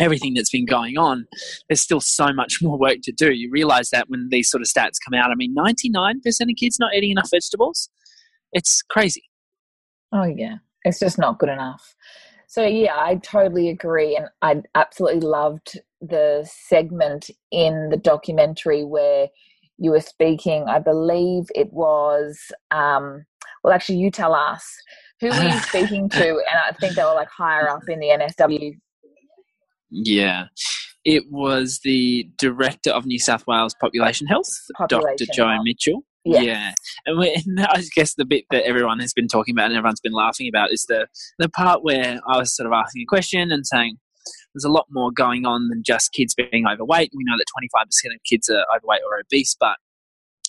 everything 0.00 0.34
that's 0.34 0.50
been 0.50 0.66
going 0.66 0.96
on, 0.96 1.26
there's 1.68 1.80
still 1.80 2.00
so 2.00 2.32
much 2.32 2.58
more 2.62 2.78
work 2.78 2.98
to 3.02 3.12
do. 3.12 3.32
You 3.32 3.50
realize 3.50 3.90
that 3.90 4.08
when 4.08 4.28
these 4.30 4.50
sort 4.50 4.62
of 4.62 4.68
stats 4.68 4.96
come 5.04 5.14
out. 5.14 5.30
I 5.30 5.34
mean, 5.34 5.54
99% 5.54 6.16
of 6.24 6.56
kids 6.58 6.78
not 6.78 6.94
eating 6.94 7.10
enough 7.10 7.30
vegetables. 7.30 7.90
It's 8.52 8.82
crazy. 8.82 9.27
Oh, 10.12 10.24
yeah. 10.24 10.56
It's 10.84 11.00
just 11.00 11.18
not 11.18 11.38
good 11.38 11.48
enough. 11.48 11.94
So, 12.46 12.64
yeah, 12.64 12.96
I 12.96 13.16
totally 13.16 13.68
agree. 13.68 14.16
And 14.16 14.28
I 14.42 14.62
absolutely 14.74 15.20
loved 15.20 15.80
the 16.00 16.48
segment 16.50 17.30
in 17.50 17.90
the 17.90 17.96
documentary 17.96 18.84
where 18.84 19.28
you 19.78 19.90
were 19.90 20.00
speaking. 20.00 20.64
I 20.66 20.78
believe 20.78 21.44
it 21.54 21.72
was, 21.72 22.38
um, 22.70 23.26
well, 23.62 23.72
actually, 23.72 23.98
you 23.98 24.10
tell 24.10 24.34
us. 24.34 24.66
Who 25.20 25.28
were 25.28 25.42
you 25.42 25.58
speaking 25.60 26.08
to? 26.10 26.28
And 26.28 26.60
I 26.66 26.72
think 26.80 26.94
they 26.94 27.02
were 27.02 27.14
like 27.14 27.28
higher 27.28 27.68
up 27.68 27.82
in 27.88 27.98
the 27.98 28.06
NSW. 28.06 28.78
Yeah. 29.90 30.46
It 31.04 31.30
was 31.30 31.80
the 31.84 32.30
director 32.38 32.90
of 32.90 33.06
New 33.06 33.18
South 33.18 33.46
Wales 33.46 33.74
Population 33.80 34.26
Health, 34.26 34.50
Population 34.76 35.26
Dr. 35.26 35.32
Jo 35.32 35.62
Mitchell. 35.62 36.02
Yes. 36.24 36.44
Yeah, 36.44 36.72
and, 37.06 37.60
I 37.60 37.82
guess 37.94 38.14
the 38.14 38.24
bit 38.24 38.44
that 38.50 38.64
everyone 38.64 38.98
has 39.00 39.12
been 39.12 39.28
talking 39.28 39.54
about 39.54 39.66
and 39.66 39.76
everyone's 39.76 40.00
been 40.00 40.12
laughing 40.12 40.48
about 40.48 40.72
is 40.72 40.84
the 40.88 41.06
the 41.38 41.48
part 41.48 41.82
where 41.82 42.20
I 42.28 42.38
was 42.38 42.54
sort 42.54 42.66
of 42.66 42.72
asking 42.72 43.02
a 43.02 43.06
question 43.06 43.50
and 43.50 43.66
saying 43.66 43.98
there's 44.54 44.64
a 44.64 44.70
lot 44.70 44.86
more 44.90 45.10
going 45.10 45.46
on 45.46 45.68
than 45.68 45.82
just 45.84 46.12
kids 46.12 46.34
being 46.34 46.66
overweight. 46.66 47.12
We 47.14 47.24
know 47.24 47.36
that 47.36 47.46
25% 47.74 48.14
of 48.14 48.22
kids 48.28 48.48
are 48.48 48.64
overweight 48.76 49.00
or 49.08 49.18
obese, 49.18 49.56
but 49.58 49.76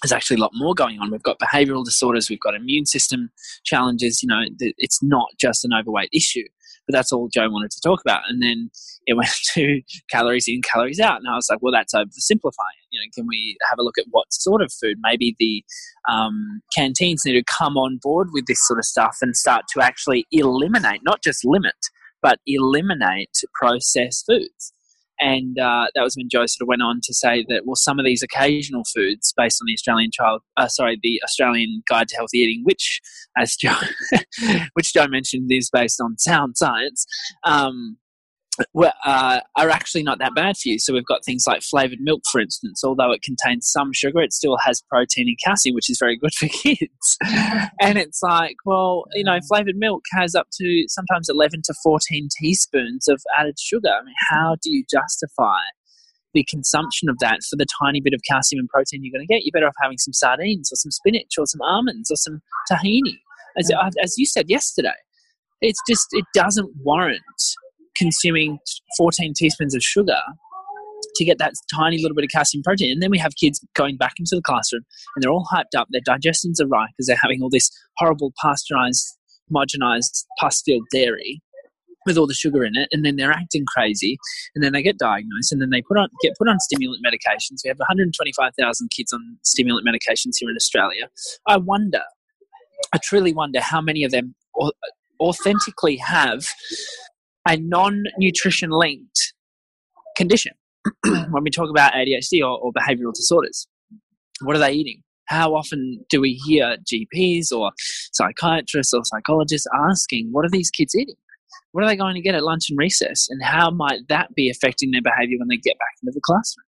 there's 0.01 0.11
actually 0.11 0.37
a 0.37 0.41
lot 0.41 0.51
more 0.53 0.73
going 0.73 0.99
on. 0.99 1.11
We've 1.11 1.23
got 1.23 1.39
behavioural 1.39 1.83
disorders, 1.83 2.29
we've 2.29 2.39
got 2.39 2.55
immune 2.55 2.85
system 2.85 3.29
challenges. 3.63 4.23
You 4.23 4.27
know, 4.27 4.41
it's 4.59 5.03
not 5.03 5.29
just 5.39 5.65
an 5.65 5.71
overweight 5.73 6.09
issue. 6.13 6.45
But 6.89 6.97
that's 6.97 7.11
all 7.11 7.29
Jo 7.31 7.47
wanted 7.51 7.69
to 7.69 7.81
talk 7.81 8.01
about. 8.01 8.21
And 8.27 8.41
then 8.41 8.71
it 9.05 9.13
went 9.17 9.29
to 9.53 9.81
calories 10.09 10.45
in, 10.47 10.61
calories 10.63 10.99
out. 10.99 11.17
And 11.17 11.27
I 11.29 11.35
was 11.35 11.47
like, 11.47 11.59
well, 11.61 11.71
that's 11.71 11.93
oversimplifying. 11.93 12.81
You 12.89 12.99
know, 12.99 13.05
can 13.13 13.27
we 13.27 13.57
have 13.69 13.77
a 13.77 13.83
look 13.83 13.99
at 13.99 14.05
what 14.09 14.33
sort 14.33 14.63
of 14.63 14.73
food? 14.73 14.97
Maybe 15.03 15.35
the 15.37 15.63
um, 16.11 16.61
canteens 16.75 17.21
need 17.25 17.33
to 17.33 17.43
come 17.43 17.77
on 17.77 17.99
board 18.01 18.29
with 18.33 18.47
this 18.47 18.65
sort 18.65 18.79
of 18.79 18.85
stuff 18.85 19.17
and 19.21 19.35
start 19.35 19.65
to 19.73 19.81
actually 19.83 20.25
eliminate, 20.31 21.01
not 21.03 21.21
just 21.21 21.45
limit, 21.45 21.75
but 22.23 22.39
eliminate 22.47 23.37
processed 23.53 24.25
foods. 24.25 24.73
And 25.19 25.59
uh, 25.59 25.87
that 25.95 26.01
was 26.03 26.15
when 26.15 26.29
Jo 26.29 26.45
sort 26.45 26.61
of 26.61 26.67
went 26.67 26.81
on 26.81 27.01
to 27.03 27.13
say 27.13 27.45
that, 27.49 27.63
well, 27.65 27.75
some 27.75 27.99
of 27.99 28.05
these 28.05 28.23
occasional 28.23 28.83
foods, 28.93 29.33
based 29.35 29.61
on 29.61 29.65
the 29.67 29.73
Australian 29.73 30.11
child, 30.11 30.41
uh, 30.55 30.67
sorry, 30.67 30.97
the 31.01 31.21
Australian 31.23 31.83
Guide 31.89 32.07
to 32.09 32.15
Healthy 32.15 32.39
Eating, 32.39 32.61
which, 32.63 33.01
as 33.37 33.55
Jo, 33.55 33.73
which 34.73 34.93
Joe 34.93 35.07
mentioned, 35.07 35.51
is 35.51 35.69
based 35.71 35.99
on 35.99 36.17
sound 36.17 36.57
science. 36.57 37.05
Um, 37.43 37.97
uh, 39.05 39.39
are 39.57 39.69
actually 39.69 40.03
not 40.03 40.19
that 40.19 40.35
bad 40.35 40.57
for 40.57 40.69
you. 40.69 40.79
So 40.79 40.93
we've 40.93 41.05
got 41.05 41.23
things 41.25 41.45
like 41.47 41.61
flavored 41.61 41.99
milk, 42.01 42.21
for 42.31 42.41
instance. 42.41 42.83
Although 42.83 43.11
it 43.11 43.21
contains 43.21 43.69
some 43.69 43.91
sugar, 43.93 44.21
it 44.21 44.33
still 44.33 44.57
has 44.57 44.81
protein 44.89 45.27
and 45.27 45.37
calcium, 45.43 45.75
which 45.75 45.89
is 45.89 45.97
very 45.99 46.17
good 46.17 46.33
for 46.33 46.47
kids. 46.49 47.17
and 47.81 47.97
it's 47.97 48.21
like, 48.21 48.55
well, 48.65 49.05
you 49.13 49.23
know, 49.23 49.39
flavored 49.47 49.77
milk 49.77 50.03
has 50.13 50.35
up 50.35 50.47
to 50.59 50.85
sometimes 50.87 51.29
11 51.29 51.61
to 51.65 51.73
14 51.83 52.29
teaspoons 52.39 53.07
of 53.07 53.21
added 53.37 53.57
sugar. 53.59 53.89
I 53.89 54.03
mean, 54.03 54.15
how 54.29 54.55
do 54.61 54.71
you 54.71 54.83
justify 54.89 55.59
the 56.33 56.45
consumption 56.47 57.09
of 57.09 57.17
that 57.19 57.39
for 57.49 57.55
the 57.55 57.65
tiny 57.81 58.01
bit 58.01 58.13
of 58.13 58.21
calcium 58.29 58.59
and 58.59 58.69
protein 58.69 59.03
you're 59.03 59.17
going 59.17 59.25
to 59.25 59.33
get? 59.33 59.43
You're 59.43 59.53
better 59.53 59.67
off 59.67 59.75
having 59.81 59.97
some 59.97 60.13
sardines 60.13 60.71
or 60.71 60.75
some 60.75 60.91
spinach 60.91 61.35
or 61.37 61.45
some 61.45 61.61
almonds 61.61 62.11
or 62.11 62.15
some 62.15 62.41
tahini. 62.71 63.19
As, 63.57 63.71
as 64.01 64.13
you 64.17 64.25
said 64.25 64.45
yesterday, 64.47 64.93
it's 65.61 65.79
just, 65.87 66.07
it 66.11 66.23
doesn't 66.33 66.69
warrant 66.83 67.21
consuming 67.99 68.59
14 68.97 69.33
teaspoons 69.35 69.75
of 69.75 69.83
sugar 69.83 70.19
to 71.15 71.25
get 71.25 71.37
that 71.37 71.53
tiny 71.73 72.01
little 72.01 72.15
bit 72.15 72.23
of 72.23 72.29
calcium 72.31 72.63
protein. 72.63 72.91
And 72.91 73.01
then 73.01 73.11
we 73.11 73.17
have 73.19 73.35
kids 73.35 73.63
going 73.75 73.97
back 73.97 74.13
into 74.17 74.35
the 74.35 74.41
classroom 74.41 74.83
and 75.15 75.23
they're 75.23 75.31
all 75.31 75.47
hyped 75.53 75.77
up. 75.77 75.87
Their 75.91 76.01
digestions 76.01 76.61
are 76.61 76.67
right 76.67 76.89
because 76.95 77.07
they're 77.07 77.19
having 77.21 77.41
all 77.41 77.49
this 77.49 77.69
horrible 77.97 78.33
pasteurized, 78.41 79.17
homogenized, 79.51 80.25
pus-filled 80.39 80.85
dairy 80.91 81.41
with 82.05 82.17
all 82.17 82.27
the 82.27 82.33
sugar 82.33 82.63
in 82.63 82.75
it, 82.75 82.87
and 82.91 83.03
then 83.05 83.17
they're 83.17 83.31
acting 83.31 83.65
crazy, 83.65 84.17
and 84.55 84.63
then 84.63 84.71
they 84.71 84.81
get 84.81 84.97
diagnosed, 84.97 85.51
and 85.51 85.61
then 85.61 85.69
they 85.69 85.81
put 85.81 85.97
on 85.97 86.07
get 86.23 86.33
put 86.37 86.47
on 86.47 86.57
stimulant 86.59 87.03
medications. 87.05 87.57
We 87.63 87.67
have 87.67 87.77
125,000 87.77 88.89
kids 88.89 89.11
on 89.11 89.37
stimulant 89.43 89.85
medications 89.85 90.35
here 90.37 90.49
in 90.49 90.55
Australia. 90.55 91.09
I 91.45 91.57
wonder, 91.57 92.01
I 92.93 92.99
truly 93.03 93.33
wonder 93.33 93.59
how 93.59 93.81
many 93.81 94.03
of 94.05 94.11
them 94.11 94.33
authentically 95.19 95.97
have 95.97 96.47
a 97.49 97.57
non 97.57 98.03
nutrition 98.17 98.69
linked 98.69 99.33
condition 100.15 100.53
when 101.05 101.43
we 101.43 101.49
talk 101.49 101.69
about 101.69 101.93
ADHD 101.93 102.41
or, 102.41 102.59
or 102.59 102.71
behavioral 102.71 103.13
disorders. 103.13 103.67
What 104.41 104.55
are 104.55 104.59
they 104.59 104.71
eating? 104.71 105.01
How 105.25 105.53
often 105.53 106.05
do 106.09 106.21
we 106.21 106.33
hear 106.45 106.77
GPs 106.91 107.51
or 107.51 107.71
psychiatrists 108.13 108.93
or 108.93 109.01
psychologists 109.03 109.67
asking, 109.89 110.29
what 110.31 110.45
are 110.45 110.49
these 110.49 110.69
kids 110.69 110.95
eating? 110.95 111.15
What 111.71 111.83
are 111.83 111.87
they 111.87 111.95
going 111.95 112.15
to 112.15 112.21
get 112.21 112.35
at 112.35 112.43
lunch 112.43 112.65
and 112.69 112.79
recess? 112.79 113.27
And 113.29 113.43
how 113.43 113.69
might 113.69 114.07
that 114.09 114.33
be 114.33 114.49
affecting 114.49 114.91
their 114.91 115.01
behavior 115.01 115.37
when 115.37 115.47
they 115.47 115.57
get 115.57 115.77
back 115.77 115.95
into 116.01 116.13
the 116.13 116.21
classroom? 116.23 116.65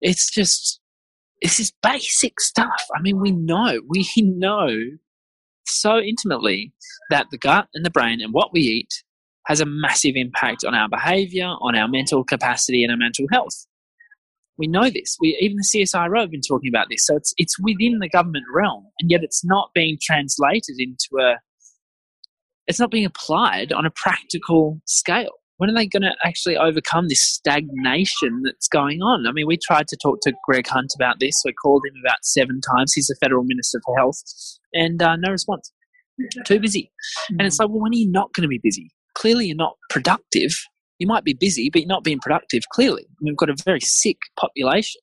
It's 0.00 0.30
just, 0.30 0.80
this 1.42 1.60
is 1.60 1.72
basic 1.82 2.40
stuff. 2.40 2.86
I 2.96 3.02
mean, 3.02 3.20
we 3.20 3.30
know, 3.30 3.80
we 3.88 4.08
know 4.16 4.70
so 5.66 5.98
intimately 5.98 6.72
that 7.10 7.26
the 7.30 7.38
gut 7.38 7.68
and 7.74 7.84
the 7.84 7.90
brain 7.90 8.20
and 8.22 8.32
what 8.32 8.52
we 8.52 8.60
eat 8.60 9.02
has 9.46 9.60
a 9.60 9.66
massive 9.66 10.14
impact 10.16 10.64
on 10.64 10.74
our 10.74 10.88
behavior, 10.88 11.46
on 11.60 11.76
our 11.76 11.88
mental 11.88 12.24
capacity, 12.24 12.82
and 12.82 12.90
our 12.90 12.96
mental 12.96 13.26
health. 13.32 13.66
We 14.56 14.66
know 14.68 14.88
this. 14.88 15.16
We, 15.20 15.36
even 15.40 15.56
the 15.56 15.78
CSIRO 15.78 16.20
have 16.20 16.30
been 16.30 16.40
talking 16.40 16.70
about 16.72 16.86
this. 16.88 17.04
So 17.04 17.16
it's, 17.16 17.34
it's 17.38 17.58
within 17.58 17.98
the 17.98 18.08
government 18.08 18.44
realm, 18.54 18.86
and 19.00 19.10
yet 19.10 19.22
it's 19.22 19.44
not 19.44 19.70
being 19.74 19.98
translated 20.00 20.76
into 20.78 21.22
a, 21.22 21.40
it's 22.66 22.80
not 22.80 22.90
being 22.90 23.04
applied 23.04 23.72
on 23.72 23.84
a 23.84 23.90
practical 23.90 24.80
scale. 24.86 25.32
when 25.58 25.68
are 25.68 25.74
they 25.74 25.86
going 25.86 26.02
to 26.02 26.14
actually 26.24 26.56
overcome 26.56 27.08
this 27.08 27.22
stagnation 27.22 28.42
that's 28.44 28.68
going 28.68 29.02
on? 29.02 29.26
I 29.26 29.32
mean, 29.32 29.46
we 29.46 29.58
tried 29.58 29.88
to 29.88 29.96
talk 30.00 30.20
to 30.22 30.32
Greg 30.46 30.66
Hunt 30.68 30.92
about 30.96 31.20
this. 31.20 31.42
We 31.44 31.52
called 31.52 31.84
him 31.86 31.94
about 32.04 32.18
seven 32.22 32.60
times. 32.60 32.92
He's 32.94 33.08
the 33.08 33.16
federal 33.20 33.44
minister 33.44 33.80
for 33.84 33.96
health, 33.98 34.22
and 34.72 35.02
uh, 35.02 35.16
no 35.16 35.30
response. 35.30 35.72
Too 36.46 36.60
busy. 36.60 36.92
And 37.30 37.42
it's 37.42 37.58
like, 37.58 37.68
well, 37.68 37.80
when 37.80 37.92
are 37.92 37.96
you 37.96 38.10
not 38.10 38.32
going 38.34 38.42
to 38.42 38.48
be 38.48 38.60
busy? 38.62 38.93
Clearly, 39.14 39.46
you're 39.46 39.56
not 39.56 39.76
productive. 39.90 40.50
You 40.98 41.06
might 41.06 41.24
be 41.24 41.34
busy, 41.34 41.70
but 41.70 41.82
you're 41.82 41.88
not 41.88 42.04
being 42.04 42.20
productive. 42.20 42.62
Clearly, 42.72 43.06
we've 43.20 43.36
got 43.36 43.50
a 43.50 43.56
very 43.64 43.80
sick 43.80 44.18
population. 44.38 45.00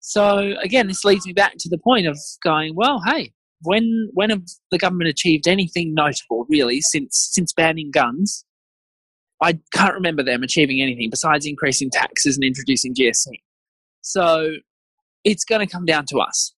So 0.00 0.54
again, 0.62 0.88
this 0.88 1.04
leads 1.04 1.26
me 1.26 1.32
back 1.32 1.54
to 1.58 1.68
the 1.68 1.78
point 1.78 2.06
of 2.06 2.18
going, 2.42 2.74
well, 2.74 3.02
hey, 3.06 3.32
when 3.62 4.08
when 4.12 4.30
have 4.30 4.42
the 4.70 4.78
government 4.78 5.10
achieved 5.10 5.46
anything 5.46 5.94
notable 5.94 6.46
really 6.48 6.80
since 6.80 7.28
since 7.32 7.52
banning 7.52 7.90
guns? 7.90 8.44
I 9.42 9.58
can't 9.72 9.94
remember 9.94 10.22
them 10.22 10.42
achieving 10.42 10.82
anything 10.82 11.08
besides 11.10 11.46
increasing 11.46 11.90
taxes 11.90 12.36
and 12.36 12.44
introducing 12.44 12.94
GST. 12.94 13.40
So 14.02 14.54
it's 15.24 15.44
going 15.44 15.66
to 15.66 15.72
come 15.72 15.86
down 15.86 16.04
to 16.06 16.18
us. 16.18 16.52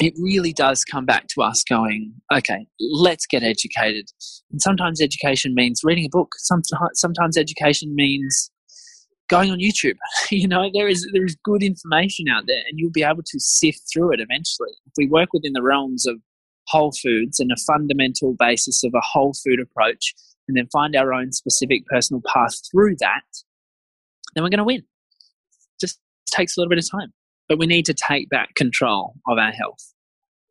It 0.00 0.14
really 0.18 0.52
does 0.52 0.84
come 0.84 1.04
back 1.04 1.28
to 1.28 1.42
us 1.42 1.62
going, 1.62 2.14
okay, 2.32 2.66
let's 2.80 3.26
get 3.26 3.42
educated. 3.44 4.06
And 4.50 4.60
sometimes 4.60 5.00
education 5.00 5.54
means 5.54 5.82
reading 5.84 6.06
a 6.06 6.08
book. 6.08 6.32
Sometimes, 6.38 7.36
education 7.36 7.94
means 7.94 8.50
going 9.28 9.50
on 9.50 9.58
YouTube. 9.58 9.96
you 10.30 10.48
know, 10.48 10.68
there 10.72 10.88
is 10.88 11.08
there 11.12 11.24
is 11.24 11.36
good 11.44 11.62
information 11.62 12.26
out 12.28 12.44
there, 12.46 12.62
and 12.68 12.78
you'll 12.78 12.90
be 12.90 13.04
able 13.04 13.22
to 13.24 13.38
sift 13.40 13.82
through 13.92 14.12
it 14.12 14.20
eventually. 14.20 14.70
If 14.86 14.92
we 14.96 15.06
work 15.06 15.32
within 15.32 15.52
the 15.52 15.62
realms 15.62 16.06
of 16.06 16.16
whole 16.66 16.92
foods 16.92 17.38
and 17.38 17.52
a 17.52 17.56
fundamental 17.66 18.34
basis 18.38 18.82
of 18.84 18.92
a 18.94 19.00
whole 19.00 19.34
food 19.44 19.60
approach, 19.60 20.14
and 20.48 20.56
then 20.56 20.66
find 20.72 20.96
our 20.96 21.12
own 21.12 21.32
specific 21.32 21.86
personal 21.86 22.22
path 22.32 22.54
through 22.70 22.96
that, 22.98 23.22
then 24.34 24.42
we're 24.42 24.50
going 24.50 24.58
to 24.58 24.64
win. 24.64 24.82
Just 25.80 25.98
takes 26.30 26.56
a 26.56 26.60
little 26.60 26.70
bit 26.70 26.78
of 26.78 26.90
time, 26.90 27.12
but 27.48 27.58
we 27.58 27.66
need 27.66 27.84
to 27.86 27.94
take 27.94 28.28
back 28.28 28.54
control 28.54 29.14
of 29.28 29.38
our 29.38 29.52
health. 29.52 29.92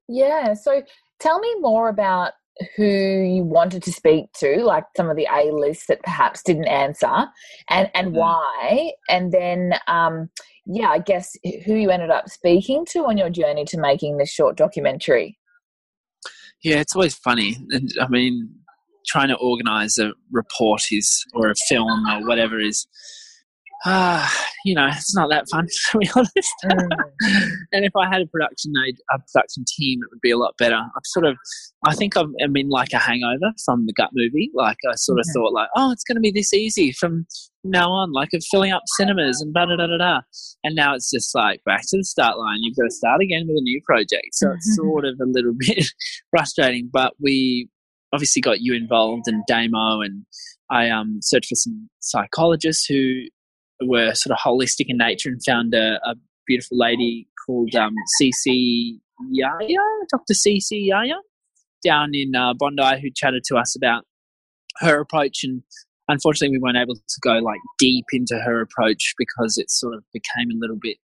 Yeah. 0.08 0.54
So 0.54 0.84
tell 1.20 1.40
me 1.40 1.56
more 1.60 1.90
about 1.90 2.34
who 2.76 2.86
you 2.86 3.44
wanted 3.44 3.82
to 3.84 3.92
speak 3.92 4.26
to, 4.34 4.64
like 4.64 4.84
some 4.96 5.10
of 5.10 5.18
the 5.18 5.28
A 5.32 5.52
lists 5.52 5.88
that 5.88 6.04
perhaps 6.04 6.44
didn't 6.44 6.68
answer, 6.68 7.26
and 7.70 7.90
and 7.94 8.08
mm-hmm. 8.08 8.18
why, 8.18 8.92
and 9.10 9.32
then 9.32 9.74
um, 9.88 10.30
yeah, 10.66 10.90
I 10.90 11.00
guess 11.00 11.36
who 11.66 11.76
you 11.76 11.90
ended 11.90 12.12
up 12.12 12.30
speaking 12.30 12.86
to 12.92 13.06
on 13.06 13.18
your 13.18 13.30
journey 13.30 13.66
to 13.66 13.80
making 13.80 14.18
this 14.18 14.30
short 14.30 14.56
documentary. 14.56 15.38
Yeah, 16.64 16.78
it's 16.78 16.96
always 16.96 17.16
funny, 17.16 17.58
and 17.72 17.92
I 18.00 18.08
mean, 18.08 18.50
trying 19.08 19.30
to 19.30 19.36
organize 19.36 19.98
a 19.98 20.14
report 20.32 20.92
is 20.92 21.26
or 21.34 21.50
a 21.50 21.56
film 21.68 22.06
or 22.08 22.28
whatever 22.28 22.60
is 22.60 22.88
uh, 23.86 24.28
you 24.64 24.74
know, 24.74 24.88
it's 24.88 25.16
not 25.16 25.30
that 25.30 25.50
fun 25.50 25.68
to 25.92 25.98
be 25.98 26.10
honest. 26.16 26.54
Mm. 26.66 26.88
and 27.74 27.86
if 27.86 27.96
I 27.96 28.08
had 28.08 28.22
a 28.22 28.28
production 28.28 28.72
a 29.12 29.20
production 29.20 29.66
team, 29.68 30.00
it 30.02 30.10
would 30.10 30.22
be 30.22 30.32
a 30.32 30.38
lot 30.38 30.56
better. 30.58 30.76
I'm 30.76 31.04
sort 31.06 31.26
of, 31.26 31.38
I 31.86 31.94
think 31.94 32.16
I'm, 32.16 32.34
I'm 32.42 32.56
in 32.56 32.70
like 32.70 32.94
a 32.94 32.98
hangover 32.98 33.54
from 33.66 33.86
the 33.86 33.94
Gut 33.94 34.12
movie. 34.14 34.52
Like 34.54 34.78
I 34.90 34.96
sort 34.96 35.20
of 35.20 35.26
thought, 35.34 35.54
like, 35.54 35.70
oh, 35.76 35.92
it's 35.92 36.04
going 36.04 36.16
to 36.16 36.22
be 36.22 36.32
this 36.32 36.54
easy 36.54 36.94
from 36.94 37.26
now 37.64 37.92
on, 37.92 38.14
like 38.14 38.30
of 38.34 38.44
filling 38.50 38.72
up 38.72 38.84
cinemas 38.86 39.42
and 39.42 39.54
da 39.54 39.66
da 39.66 39.76
da 39.76 39.88
da 39.88 39.98
da. 39.98 40.22
And 40.64 40.76
now 40.76 40.96
it's 40.96 41.12
just 41.12 41.36
like 41.36 41.62
back 41.66 41.82
to 41.90 41.98
the 41.98 42.06
start 42.06 42.38
line. 42.38 42.60
You've 42.62 42.78
got 42.78 42.84
to 42.84 42.92
start 42.92 43.22
again 43.22 43.46
with 43.48 43.58
a 43.58 43.62
new 43.62 43.82
project. 43.86 44.30
So 44.34 44.52
it's 44.52 44.76
sort 44.76 45.06
of 45.06 45.20
a 45.20 45.26
little 45.26 45.54
bit 45.58 45.86
frustrating. 46.30 46.90
But 46.92 47.14
we 47.20 47.70
obviously 48.14 48.42
got 48.42 48.62
you 48.62 48.76
involved 48.76 49.24
and 49.28 49.44
Damo 49.48 50.02
and 50.02 50.26
I 50.70 50.90
um, 50.90 51.20
searched 51.22 51.50
for 51.50 51.56
some 51.56 51.90
psychologists 52.00 52.86
who 52.86 53.24
were 53.84 54.14
sort 54.14 54.32
of 54.32 54.40
holistic 54.40 54.86
in 54.88 54.98
nature 54.98 55.30
and 55.30 55.42
found 55.44 55.74
a, 55.74 56.00
a 56.06 56.16
beautiful 56.48 56.78
lady 56.78 57.28
called 57.46 57.76
um, 57.76 57.94
CC 58.20 59.00
Yaya, 59.30 59.80
Dr. 60.12 60.34
CC 60.34 60.88
Yaya, 60.88 61.16
down 61.84 62.12
in 62.14 62.36
uh, 62.36 62.54
Bondi, 62.54 63.02
who 63.02 63.10
chatted 63.16 63.44
to 63.46 63.58
us 63.58 63.76
about 63.76 64.06
her 64.80 65.00
approach 65.00 65.44
and 65.44 65.64
unfortunately 66.10 66.58
we 66.58 66.62
weren't 66.62 66.78
able 66.78 66.96
to 66.96 67.20
go 67.22 67.34
like 67.40 67.60
deep 67.78 68.06
into 68.12 68.38
her 68.40 68.62
approach 68.62 69.14
because 69.18 69.58
it 69.58 69.70
sort 69.70 69.94
of 69.94 70.04
became 70.14 70.50
a 70.52 70.60
little 70.60 70.78
bit 70.82 70.98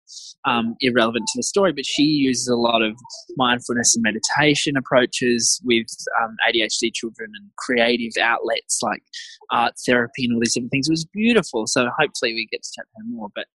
um, 0.46 0.76
irrelevant 0.82 1.26
to 1.28 1.38
the 1.38 1.44
story 1.44 1.72
but 1.72 1.86
she 1.86 2.04
uses 2.04 2.48
a 2.48 2.56
lot 2.56 2.82
of 2.82 2.96
mindfulness 3.36 3.96
and 3.96 4.04
meditation 4.04 4.76
approaches 4.78 5.62
with 5.64 5.88
um, 6.22 6.36
adhd 6.50 6.94
children 6.94 7.32
and 7.36 7.50
creative 7.58 8.14
outlets 8.22 8.80
like 8.82 9.04
art 9.52 9.74
therapy 9.86 10.26
and 10.26 10.34
all 10.34 10.40
these 10.40 10.54
different 10.54 10.72
things 10.72 10.88
it 10.88 10.92
was 10.92 11.06
beautiful. 11.06 11.68
So 11.68 11.90
hopefully 11.98 12.34
we 12.34 12.48
get 12.52 12.64
to 12.64 12.70
chat 12.76 12.86
to 12.86 13.04
her 13.04 13.06
more 13.10 13.30
but 13.36 13.46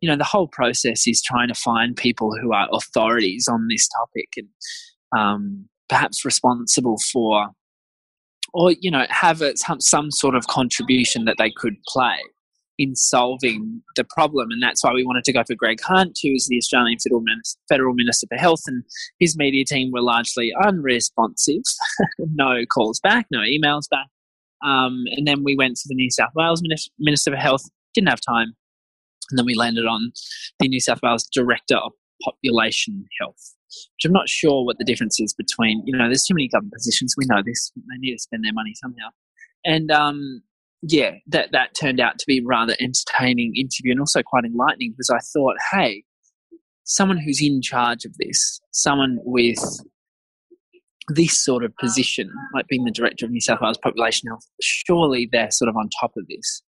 you 0.00 0.08
know 0.08 0.16
the 0.16 0.24
whole 0.24 0.48
process 0.48 1.06
is 1.06 1.22
trying 1.22 1.48
to 1.48 1.54
find 1.54 1.96
people 1.96 2.32
who 2.40 2.52
are 2.52 2.68
authorities 2.72 3.48
on 3.48 3.66
this 3.68 3.88
topic 3.88 4.28
and 4.36 4.48
um, 5.16 5.68
perhaps 5.88 6.24
responsible 6.24 6.98
for 7.12 7.48
or 8.54 8.72
you 8.72 8.90
know 8.90 9.06
have 9.10 9.42
a, 9.42 9.56
some, 9.56 9.80
some 9.80 10.10
sort 10.10 10.34
of 10.34 10.46
contribution 10.46 11.24
that 11.24 11.36
they 11.38 11.50
could 11.50 11.76
play 11.86 12.18
in 12.78 12.94
solving 12.94 13.82
the 13.96 14.04
problem. 14.04 14.50
And 14.50 14.62
that's 14.62 14.84
why 14.84 14.92
we 14.92 15.04
wanted 15.04 15.24
to 15.24 15.32
go 15.32 15.42
for 15.44 15.56
Greg 15.56 15.80
Hunt, 15.82 16.16
who 16.22 16.30
is 16.30 16.46
the 16.46 16.58
Australian 16.58 16.98
Federal 17.00 17.20
Minister, 17.22 17.58
Federal 17.68 17.94
Minister 17.94 18.26
for 18.28 18.38
Health, 18.38 18.62
and 18.66 18.84
his 19.18 19.36
media 19.36 19.64
team 19.64 19.90
were 19.92 20.00
largely 20.00 20.52
unresponsive. 20.64 21.62
no 22.18 22.64
calls 22.72 23.00
back, 23.00 23.26
no 23.32 23.40
emails 23.40 23.88
back. 23.90 24.06
Um, 24.64 25.04
and 25.10 25.26
then 25.26 25.44
we 25.44 25.56
went 25.56 25.76
to 25.76 25.88
the 25.88 25.94
New 25.94 26.10
South 26.10 26.30
Wales 26.34 26.62
Minister 26.98 27.30
for 27.32 27.36
Health, 27.36 27.62
didn't 27.94 28.08
have 28.08 28.20
time. 28.20 28.54
And 29.30 29.38
then 29.38 29.46
we 29.46 29.54
landed 29.54 29.86
on 29.86 30.12
the 30.60 30.68
New 30.68 30.80
South 30.80 31.00
Wales 31.02 31.28
Director 31.32 31.76
of 31.76 31.92
Population 32.22 33.04
Health 33.20 33.54
which 33.96 34.04
I'm 34.04 34.12
not 34.12 34.28
sure 34.28 34.64
what 34.64 34.78
the 34.78 34.84
difference 34.84 35.20
is 35.20 35.34
between, 35.34 35.82
you 35.84 35.96
know, 35.96 36.06
there's 36.06 36.24
too 36.24 36.34
many 36.34 36.48
government 36.48 36.74
positions. 36.74 37.14
We 37.16 37.26
know 37.26 37.42
this. 37.44 37.72
They 37.76 37.98
need 37.98 38.14
to 38.14 38.18
spend 38.18 38.44
their 38.44 38.52
money 38.52 38.74
somehow. 38.74 39.08
And 39.64 39.90
um, 39.90 40.42
yeah, 40.82 41.12
that, 41.26 41.52
that 41.52 41.74
turned 41.74 42.00
out 42.00 42.18
to 42.18 42.24
be 42.26 42.42
rather 42.44 42.74
entertaining 42.80 43.54
interview 43.56 43.92
and 43.92 44.00
also 44.00 44.22
quite 44.22 44.44
enlightening 44.44 44.92
because 44.92 45.10
I 45.10 45.18
thought, 45.32 45.56
hey, 45.72 46.04
someone 46.84 47.18
who's 47.18 47.42
in 47.42 47.60
charge 47.62 48.04
of 48.04 48.16
this, 48.18 48.60
someone 48.72 49.18
with 49.22 49.58
this 51.08 51.42
sort 51.42 51.64
of 51.64 51.74
position, 51.76 52.30
like 52.54 52.66
being 52.68 52.84
the 52.84 52.90
director 52.90 53.24
of 53.26 53.30
New 53.30 53.40
South 53.40 53.60
Wales 53.60 53.78
Population 53.78 54.28
Health, 54.28 54.44
surely 54.60 55.28
they're 55.30 55.50
sort 55.50 55.68
of 55.68 55.76
on 55.76 55.88
top 56.00 56.12
of 56.16 56.26
this. 56.28 56.62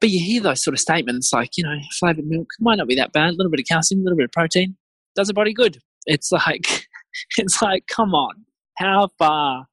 But 0.00 0.10
you 0.10 0.24
hear 0.24 0.40
those 0.40 0.62
sort 0.62 0.74
of 0.74 0.80
statements 0.80 1.32
like, 1.32 1.50
you 1.56 1.64
know, 1.64 1.76
flavoured 1.98 2.26
milk 2.26 2.48
might 2.60 2.76
not 2.76 2.86
be 2.86 2.94
that 2.94 3.12
bad, 3.12 3.30
a 3.30 3.36
little 3.36 3.50
bit 3.50 3.60
of 3.60 3.66
calcium, 3.66 4.00
a 4.00 4.04
little 4.04 4.16
bit 4.16 4.26
of 4.26 4.32
protein, 4.32 4.76
does 5.18 5.28
a 5.28 5.34
body 5.34 5.52
good. 5.52 5.78
It's 6.06 6.30
like, 6.30 6.86
it's 7.36 7.60
like, 7.60 7.84
come 7.88 8.14
on, 8.14 8.44
how 8.76 9.08
far 9.18 9.66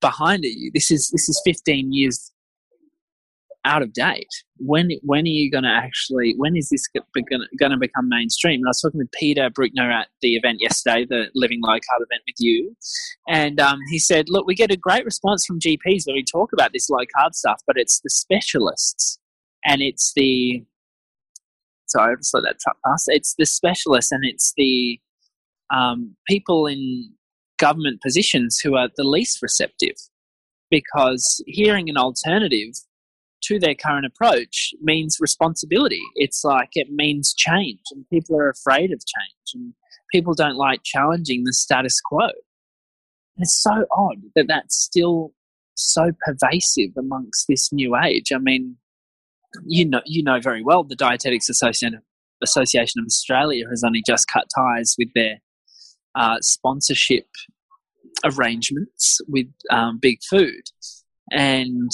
behind 0.00 0.44
are 0.44 0.48
you? 0.48 0.70
This 0.72 0.90
is 0.90 1.10
this 1.10 1.28
is 1.28 1.40
15 1.44 1.92
years 1.92 2.32
out 3.64 3.82
of 3.82 3.92
date. 3.92 4.28
When 4.58 4.90
when 5.02 5.24
are 5.24 5.36
you 5.40 5.50
going 5.50 5.64
to 5.64 5.70
actually? 5.70 6.34
When 6.36 6.56
is 6.56 6.68
this 6.70 6.86
going 7.58 7.72
to 7.72 7.76
become 7.76 8.08
mainstream? 8.08 8.60
And 8.60 8.66
I 8.66 8.70
was 8.70 8.80
talking 8.80 8.98
with 8.98 9.10
Peter 9.12 9.50
Brukner 9.50 9.92
at 9.92 10.08
the 10.20 10.36
event 10.36 10.58
yesterday, 10.60 11.04
the 11.04 11.30
Living 11.34 11.60
Low 11.62 11.74
Carb 11.74 12.00
event 12.00 12.22
with 12.26 12.36
you, 12.38 12.76
and 13.28 13.60
um, 13.60 13.78
he 13.90 13.98
said, 13.98 14.26
"Look, 14.28 14.46
we 14.46 14.54
get 14.54 14.70
a 14.70 14.76
great 14.76 15.04
response 15.04 15.44
from 15.44 15.58
GPs 15.58 16.06
when 16.06 16.14
we 16.14 16.24
talk 16.24 16.52
about 16.52 16.72
this 16.72 16.88
low 16.88 17.04
carb 17.16 17.34
stuff, 17.34 17.60
but 17.66 17.76
it's 17.76 18.00
the 18.00 18.10
specialists 18.10 19.18
and 19.64 19.82
it's 19.82 20.12
the 20.14 20.64
sorry, 21.92 22.12
I 22.12 22.16
just 22.16 22.34
let 22.34 22.44
that 22.44 22.60
truck 22.60 22.76
pass. 22.84 23.04
It's 23.08 23.34
the 23.38 23.46
specialists 23.46 24.12
and 24.12 24.24
it's 24.24 24.52
the 24.56 24.98
um, 25.72 26.16
people 26.28 26.66
in 26.66 27.12
government 27.58 28.00
positions 28.02 28.58
who 28.62 28.76
are 28.76 28.88
the 28.96 29.04
least 29.04 29.40
receptive 29.42 29.94
because 30.70 31.42
hearing 31.46 31.88
an 31.88 31.96
alternative 31.96 32.74
to 33.42 33.58
their 33.58 33.74
current 33.74 34.06
approach 34.06 34.72
means 34.80 35.18
responsibility. 35.20 36.00
It's 36.14 36.42
like 36.44 36.70
it 36.72 36.88
means 36.90 37.34
change, 37.34 37.80
and 37.90 38.08
people 38.08 38.36
are 38.36 38.48
afraid 38.48 38.92
of 38.92 39.00
change, 39.00 39.54
and 39.54 39.74
people 40.10 40.34
don't 40.34 40.56
like 40.56 40.80
challenging 40.84 41.44
the 41.44 41.52
status 41.52 42.00
quo. 42.00 42.26
And 42.26 43.44
it's 43.44 43.60
so 43.60 43.84
odd 43.90 44.22
that 44.36 44.46
that's 44.48 44.76
still 44.76 45.32
so 45.74 46.10
pervasive 46.24 46.90
amongst 46.96 47.46
this 47.48 47.72
new 47.72 47.96
age. 47.96 48.32
I 48.32 48.38
mean, 48.38 48.76
you 49.66 49.88
know, 49.88 50.00
you 50.06 50.22
know 50.22 50.40
very 50.40 50.62
well 50.62 50.84
the 50.84 50.96
Dietetics 50.96 51.48
Association, 51.48 52.00
Association 52.42 53.00
of 53.00 53.06
Australia 53.06 53.64
has 53.70 53.82
only 53.84 54.02
just 54.06 54.26
cut 54.28 54.46
ties 54.54 54.94
with 54.98 55.08
their 55.14 55.38
uh, 56.14 56.36
sponsorship 56.40 57.26
arrangements 58.24 59.20
with 59.28 59.46
um, 59.70 59.98
Big 60.00 60.18
Food, 60.28 60.62
and 61.30 61.90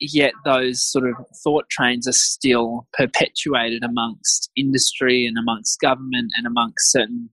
yet 0.00 0.32
those 0.44 0.82
sort 0.82 1.08
of 1.08 1.14
thought 1.42 1.68
trains 1.70 2.08
are 2.08 2.12
still 2.12 2.88
perpetuated 2.92 3.84
amongst 3.84 4.50
industry 4.56 5.26
and 5.26 5.38
amongst 5.38 5.80
government 5.80 6.32
and 6.36 6.46
amongst 6.46 6.90
certain 6.90 7.30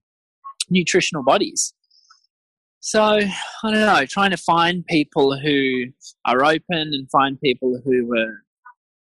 nutritional 0.70 1.24
bodies. 1.24 1.74
So 2.80 3.02
I 3.02 3.30
don't 3.62 3.74
know, 3.74 4.06
trying 4.06 4.30
to 4.30 4.38
find 4.38 4.86
people 4.86 5.38
who 5.38 5.86
are 6.24 6.44
open 6.44 6.62
and 6.94 7.10
find 7.10 7.38
people 7.40 7.80
who 7.84 8.16
are 8.16 8.42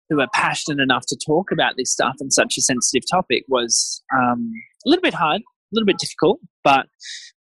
who 0.10 0.20
are 0.22 0.28
passionate 0.34 0.82
enough 0.82 1.06
to 1.08 1.18
talk 1.26 1.52
about 1.52 1.74
this 1.78 1.92
stuff 1.92 2.16
and 2.20 2.32
such 2.32 2.56
a 2.58 2.62
sensitive 2.62 3.04
topic 3.12 3.44
was 3.48 4.02
um, 4.16 4.52
a 4.86 4.90
little 4.90 5.02
bit 5.02 5.14
hard, 5.14 5.42
a 5.42 5.74
little 5.74 5.86
bit 5.86 5.98
difficult, 6.00 6.40
but 6.64 6.88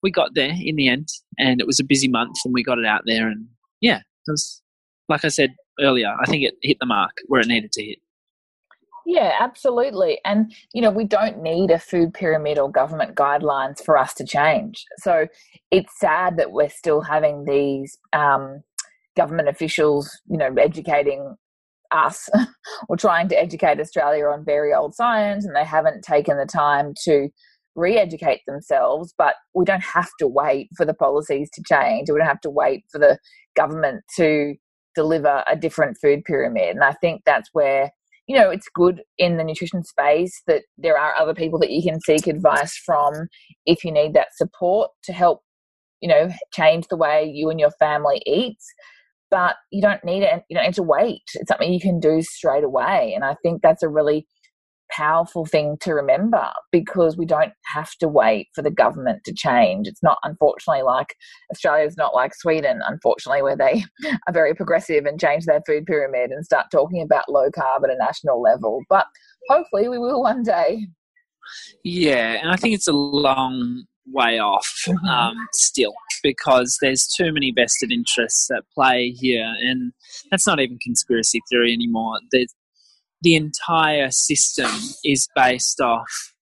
we 0.04 0.12
got 0.12 0.32
there 0.36 0.54
in 0.60 0.76
the 0.76 0.88
end, 0.88 1.08
and 1.38 1.62
it 1.62 1.68
was 1.68 1.80
a 1.80 1.86
busy 1.86 2.08
month, 2.08 2.36
and 2.46 2.54
we 2.54 2.64
got 2.64 2.80
it 2.80 2.86
out 2.86 3.02
there, 3.06 3.28
and 3.28 3.48
yeah, 3.82 3.98
it 3.98 4.32
was 4.32 4.62
like 5.10 5.24
I 5.24 5.30
said 5.30 5.56
earlier, 5.80 6.14
I 6.22 6.26
think 6.26 6.44
it 6.44 6.56
hit 6.62 6.78
the 6.80 6.86
mark 6.86 7.12
where 7.28 7.42
it 7.42 7.48
needed 7.48 7.72
to 7.74 7.84
hit. 7.84 8.00
Yeah, 9.06 9.38
absolutely. 9.40 10.20
And, 10.26 10.54
you 10.74 10.82
know, 10.82 10.92
we 10.92 11.06
don't 11.06 11.42
need 11.42 11.72
a 11.72 11.80
food 11.80 12.14
pyramid 12.14 12.60
or 12.60 12.70
government 12.70 13.16
guidelines 13.16 13.82
for 13.82 13.98
us 13.98 14.14
to 14.16 14.26
change. 14.26 14.84
So 14.98 15.28
it's 15.72 15.98
sad 15.98 16.36
that 16.36 16.52
we're 16.52 16.68
still 16.68 17.00
having 17.00 17.46
these 17.46 17.98
um, 18.12 18.64
government 19.16 19.48
officials, 19.48 20.12
you 20.30 20.38
know, 20.38 20.54
educating 20.60 21.38
us 21.92 22.30
or 22.90 22.98
trying 22.98 23.28
to 23.30 23.40
educate 23.40 23.80
Australia 23.80 24.26
on 24.26 24.46
very 24.46 24.74
old 24.74 24.96
science 24.96 25.46
and 25.46 25.56
they 25.56 25.66
haven't 25.66 26.04
taken 26.04 26.38
the 26.38 26.46
time 26.46 26.94
to 27.06 27.30
re 27.76 27.98
educate 27.98 28.42
themselves. 28.48 29.14
But 29.18 29.36
we 29.54 29.66
don't 29.66 29.84
have 29.84 30.10
to 30.20 30.28
wait 30.28 30.70
for 30.76 30.86
the 30.86 30.94
policies 30.94 31.50
to 31.54 31.64
change. 31.68 32.10
We 32.10 32.18
don't 32.18 32.28
have 32.28 32.42
to 32.42 32.50
wait 32.50 32.84
for 32.92 33.00
the 33.00 33.18
government 33.56 34.04
to 34.18 34.56
deliver 34.96 35.44
a 35.48 35.56
different 35.56 35.98
food 36.02 36.24
pyramid. 36.26 36.76
And 36.76 36.84
I 36.84 36.94
think 36.94 37.22
that's 37.26 37.50
where 37.54 37.92
you 38.28 38.38
know, 38.38 38.50
it's 38.50 38.68
good 38.74 39.02
in 39.18 39.38
the 39.38 39.44
nutrition 39.44 39.84
space 39.84 40.42
that 40.48 40.64
there 40.78 40.98
are 40.98 41.16
other 41.16 41.34
people 41.34 41.58
that 41.60 41.72
you 41.72 41.82
can 41.82 42.00
seek 42.02 42.28
advice 42.28 42.78
from 42.86 43.14
if 43.66 43.86
you 43.86 43.92
need 43.92 44.14
that 44.14 44.36
support 44.36 44.92
to 45.04 45.14
help, 45.14 45.42
you 46.02 46.10
know, 46.10 46.30
change 46.54 46.88
the 46.90 46.98
way 46.98 47.24
you 47.34 47.50
and 47.50 47.60
your 47.60 47.72
family 47.80 48.22
eats. 48.26 48.66
But 49.30 49.56
you 49.72 49.82
don't 49.82 50.04
need 50.06 50.24
it, 50.24 50.44
you 50.50 50.56
don't 50.56 50.66
need 50.66 50.76
to 50.76 50.84
wait. 50.84 51.24
It's 51.34 51.50
something 51.50 51.74
you 51.74 51.82
can 51.82 52.00
do 52.00 52.22
straight 52.22 52.64
away. 52.64 53.14
And 53.14 53.26
I 53.26 53.36
think 53.44 53.62
that's 53.62 53.84
a 53.84 53.90
really 53.90 54.26
powerful 54.90 55.46
thing 55.46 55.78
to 55.82 55.94
remember 55.94 56.50
because 56.72 57.18
we 57.18 57.26
don't 57.26 57.52
have 57.74 57.92
to 58.00 58.08
wait 58.08 58.48
for 58.56 58.62
the 58.62 58.72
government 58.72 59.24
to 59.26 59.34
change. 59.34 59.88
It's 59.88 60.04
not, 60.04 60.18
unfortunately, 60.24 60.84
like 60.84 61.16
Australia's 61.52 61.98
not 61.98 62.16
like 62.16 62.34
Sweden, 62.36 62.82
unfortunately, 62.86 63.42
where 63.42 63.58
they 63.58 63.84
are 64.28 64.34
very 64.34 64.54
progressive 64.54 65.06
and 65.06 65.20
change 65.20 65.46
their 65.46 65.62
food 65.66 65.86
pyramid 65.86 66.32
and 66.32 66.46
start 66.46 66.68
talking 66.72 67.02
about 67.02 67.30
low 67.30 67.50
carb 67.50 67.84
at 67.84 67.90
a 67.90 67.98
national 67.98 68.42
level. 68.42 68.82
But 68.90 69.06
hopefully, 69.50 69.90
we 69.90 69.98
will 69.98 70.22
one 70.24 70.44
day. 70.44 70.88
Yeah, 71.84 72.40
and 72.42 72.52
I 72.52 72.56
think 72.56 72.76
it's 72.76 72.88
a 72.88 72.94
long 72.94 73.86
way 74.12 74.40
off 74.40 74.68
mm-hmm. 74.88 75.06
um, 75.08 75.36
still 75.54 75.94
because 76.24 76.78
there's 76.82 77.08
too 77.18 77.32
many 77.32 77.52
vested 77.56 77.92
interests 77.92 78.50
at 78.56 78.64
play 78.74 79.14
here, 79.18 79.54
and 79.62 79.92
that's 80.32 80.48
not 80.48 80.60
even 80.60 80.78
conspiracy 80.84 81.42
theory 81.50 81.74
anymore. 81.74 82.20
There's 82.32 82.54
the 83.22 83.36
entire 83.36 84.12
system 84.12 84.72
is 85.04 85.28
based 85.36 85.82
off 85.82 86.34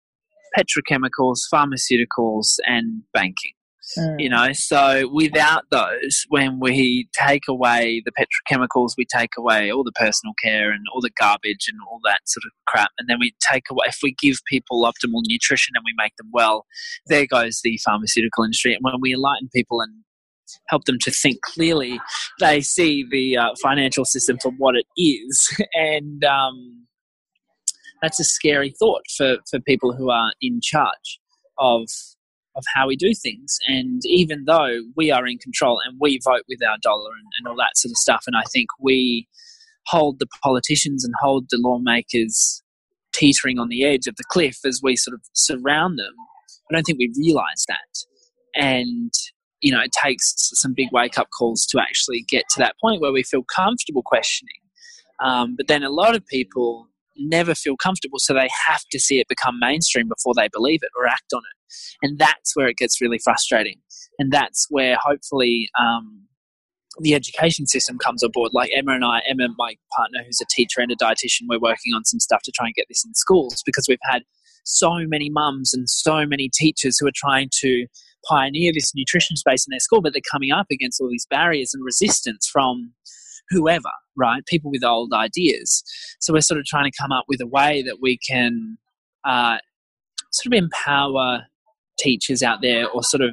petrochemicals, 0.58 1.39
pharmaceuticals, 1.54 2.58
and 2.65 3.04
banking. 3.13 3.54
Mm. 3.98 4.15
You 4.19 4.30
know, 4.30 4.48
so 4.54 5.10
without 5.13 5.63
those, 5.69 6.26
when 6.30 6.60
we 6.60 7.08
take 7.13 7.43
away 7.48 8.02
the 8.06 8.12
petrochemicals, 8.12 8.91
we 8.98 9.06
take 9.06 9.32
away 9.38 9.71
all 9.71 9.84
the 9.84 9.91
personal 9.91 10.34
care 10.41 10.71
and 10.71 10.82
all 10.93 11.02
the 11.02 11.12
garbage 11.19 11.67
and 11.67 11.78
all 11.89 12.00
that 12.04 12.21
sort 12.26 12.43
of 12.45 12.52
crap. 12.65 12.91
And 12.98 13.08
then 13.08 13.17
we 13.19 13.36
take 13.41 13.65
away, 13.69 13.86
if 13.88 13.98
we 14.02 14.15
give 14.19 14.38
people 14.48 14.84
optimal 14.84 15.21
nutrition 15.28 15.74
and 15.76 15.84
we 15.86 15.93
make 15.98 16.15
them 16.17 16.30
well, 16.34 16.65
there 17.08 17.28
goes 17.28 17.62
the 17.63 17.80
pharmaceutical 17.84 18.43
industry. 18.43 18.74
And 18.74 18.82
when 18.82 18.95
we 19.00 19.13
enlighten 19.13 19.50
people 19.54 19.82
and 19.82 19.93
help 20.67 20.86
them 20.86 20.98
to 21.02 21.12
think 21.12 21.41
clearly, 21.41 22.00
they 22.39 22.62
see 22.62 23.06
the 23.10 23.38
uh, 23.38 23.50
financial 23.62 24.06
system 24.06 24.38
for 24.41 24.52
what 24.58 24.76
it 24.76 24.86
is. 24.98 25.58
And 25.74 26.24
um, 26.24 26.86
that's 28.02 28.19
a 28.19 28.24
scary 28.24 28.74
thought 28.78 29.04
for, 29.15 29.38
for 29.50 29.60
people 29.60 29.93
who 29.93 30.10
are 30.10 30.32
in 30.41 30.60
charge 30.62 31.19
of 31.58 31.88
of 32.55 32.63
how 32.73 32.87
we 32.87 32.95
do 32.95 33.13
things. 33.13 33.57
And 33.67 34.01
even 34.05 34.45
though 34.45 34.81
we 34.95 35.11
are 35.11 35.27
in 35.27 35.37
control 35.37 35.81
and 35.85 35.97
we 35.99 36.19
vote 36.23 36.43
with 36.47 36.63
our 36.63 36.77
dollar 36.81 37.11
and, 37.11 37.27
and 37.37 37.47
all 37.47 37.57
that 37.57 37.75
sort 37.75 37.91
of 37.91 37.97
stuff, 37.97 38.23
and 38.27 38.35
I 38.35 38.43
think 38.51 38.67
we 38.79 39.27
hold 39.87 40.19
the 40.19 40.27
politicians 40.43 41.03
and 41.03 41.13
hold 41.21 41.45
the 41.49 41.59
lawmakers 41.59 42.63
teetering 43.13 43.59
on 43.59 43.69
the 43.69 43.85
edge 43.85 44.07
of 44.07 44.15
the 44.15 44.23
cliff 44.29 44.57
as 44.65 44.81
we 44.83 44.95
sort 44.95 45.13
of 45.13 45.21
surround 45.33 45.99
them. 45.99 46.13
I 46.69 46.73
don't 46.73 46.83
think 46.83 46.99
we 46.99 47.13
realize 47.17 47.65
that. 47.67 48.61
And 48.61 49.11
you 49.61 49.71
know, 49.71 49.81
it 49.81 49.91
takes 49.91 50.35
some 50.53 50.73
big 50.75 50.89
wake 50.91 51.17
up 51.17 51.27
calls 51.37 51.65
to 51.67 51.81
actually 51.81 52.23
get 52.27 52.43
to 52.51 52.59
that 52.59 52.75
point 52.79 53.01
where 53.01 53.11
we 53.11 53.23
feel 53.23 53.43
comfortable 53.43 54.03
questioning. 54.05 54.53
Um, 55.23 55.55
but 55.57 55.67
then 55.67 55.81
a 55.81 55.89
lot 55.89 56.15
of 56.15 56.25
people 56.27 56.87
never 57.17 57.55
feel 57.55 57.75
comfortable, 57.77 58.19
so 58.19 58.33
they 58.33 58.49
have 58.67 58.81
to 58.91 58.99
see 58.99 59.19
it 59.19 59.27
become 59.27 59.57
mainstream 59.59 60.07
before 60.07 60.33
they 60.35 60.49
believe 60.51 60.81
it 60.83 60.91
or 60.99 61.07
act 61.07 61.33
on 61.33 61.39
it. 61.39 61.54
And 62.01 62.17
that's 62.17 62.56
where 62.56 62.67
it 62.67 62.78
gets 62.78 63.01
really 63.01 63.19
frustrating. 63.23 63.80
And 64.19 64.32
that's 64.32 64.67
where 64.69 64.97
hopefully 65.01 65.69
um, 65.80 66.28
the 66.99 67.13
education 67.13 67.67
system 67.67 67.97
comes 67.97 68.23
aboard. 68.23 68.51
Like 68.54 68.71
Emma 68.75 68.93
and 68.93 69.06
I, 69.06 69.21
Emma, 69.28 69.47
my 69.58 69.75
partner, 69.95 70.19
who's 70.25 70.41
a 70.41 70.45
teacher 70.49 70.82
and 70.82 70.91
a 70.91 70.95
dietitian, 70.95 71.43
we're 71.49 71.60
working 71.60 71.93
on 71.93 72.06
some 72.06 72.19
stuff 72.19 72.41
to 72.43 72.51
try 72.51 72.67
and 72.67 72.75
get 72.75 72.86
this 72.89 73.04
in 73.06 73.13
schools 73.13 73.62
because 73.65 73.86
we've 73.88 73.97
had 74.04 74.23
so 74.63 74.99
many 75.08 75.30
mums 75.30 75.73
and 75.73 75.89
so 75.89 76.25
many 76.25 76.49
teachers 76.54 76.97
who 76.97 77.08
are 77.08 77.13
trying 77.13 77.49
to 77.62 77.86
pioneer 78.28 78.71
this 78.73 78.93
nutrition 78.95 79.36
space 79.36 79.65
in 79.67 79.71
their 79.71 79.80
school, 79.80 80.01
but 80.01 80.13
they're 80.13 80.21
coming 80.32 80.51
up 80.51 80.67
against 80.71 80.99
all 80.99 81.10
these 81.10 81.28
barriers 81.30 81.71
and 81.73 81.84
resistance 81.86 82.49
from 82.51 82.93
whoever, 83.49 83.91
right? 84.17 84.43
People 84.47 84.71
with 84.71 84.84
old 84.84 85.13
ideas. 85.13 85.84
So 86.19 86.34
we're 86.34 86.41
sort 86.41 86.60
of 86.60 86.65
trying 86.65 86.89
to 86.89 86.97
come 86.99 87.12
up 87.12 87.25
with 87.28 87.41
a 87.41 87.47
way 87.47 87.84
that 87.84 87.97
we 88.01 88.17
can 88.17 88.78
uh, 89.23 89.58
sort 90.32 90.54
of 90.54 90.63
empower 90.63 91.43
teachers 91.97 92.43
out 92.43 92.60
there 92.62 92.89
or 92.89 93.03
sort 93.03 93.21
of 93.21 93.31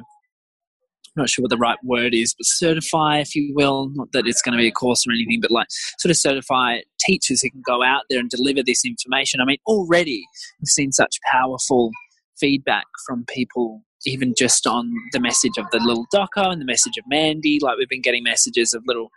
I'm 1.15 1.21
not 1.21 1.29
sure 1.29 1.43
what 1.43 1.51
the 1.51 1.57
right 1.57 1.77
word 1.83 2.15
is, 2.15 2.33
but 2.35 2.45
certify, 2.45 3.19
if 3.19 3.35
you 3.35 3.53
will. 3.55 3.91
Not 3.93 4.11
that 4.13 4.25
it's 4.25 4.41
going 4.41 4.53
to 4.53 4.61
be 4.61 4.67
a 4.67 4.71
course 4.71 5.05
or 5.07 5.13
anything, 5.13 5.39
but 5.41 5.51
like 5.51 5.67
sort 5.99 6.09
of 6.09 6.17
certify 6.17 6.79
teachers 6.99 7.41
who 7.41 7.51
can 7.51 7.61
go 7.63 7.83
out 7.83 8.03
there 8.09 8.19
and 8.19 8.29
deliver 8.29 8.63
this 8.63 8.83
information. 8.83 9.39
I 9.39 9.45
mean, 9.45 9.57
already 9.67 10.25
we've 10.59 10.67
seen 10.67 10.91
such 10.91 11.17
powerful 11.31 11.91
feedback 12.39 12.85
from 13.05 13.25
people 13.27 13.83
even 14.05 14.33
just 14.37 14.65
on 14.67 14.91
the 15.11 15.19
message 15.19 15.53
of 15.57 15.65
the 15.71 15.79
little 15.79 16.05
doco 16.13 16.51
and 16.51 16.59
the 16.59 16.65
message 16.65 16.97
of 16.97 17.05
Mandy. 17.07 17.59
Like 17.61 17.77
we've 17.77 17.87
been 17.87 18.01
getting 18.01 18.23
messages 18.23 18.73
of 18.73 18.83
little 18.87 19.09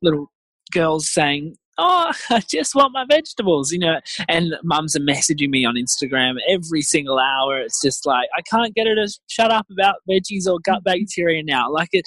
little 0.00 0.32
girls 0.72 1.12
saying, 1.12 1.56
"Oh, 1.78 2.12
I 2.30 2.40
just 2.48 2.74
want 2.74 2.92
my 2.92 3.04
vegetables," 3.08 3.72
you 3.72 3.78
know. 3.78 4.00
And 4.28 4.54
mums 4.62 4.96
are 4.96 5.00
messaging 5.00 5.50
me 5.50 5.64
on 5.64 5.74
Instagram 5.74 6.36
every 6.48 6.82
single 6.82 7.18
hour. 7.18 7.60
It's 7.60 7.80
just 7.82 8.06
like 8.06 8.28
I 8.36 8.42
can't 8.42 8.74
get 8.74 8.86
her 8.86 8.94
to 8.94 9.08
shut 9.28 9.50
up 9.50 9.66
about 9.70 9.96
veggies 10.08 10.46
or 10.46 10.58
gut 10.64 10.84
bacteria 10.84 11.42
now. 11.42 11.70
Like 11.70 11.90
it, 11.92 12.04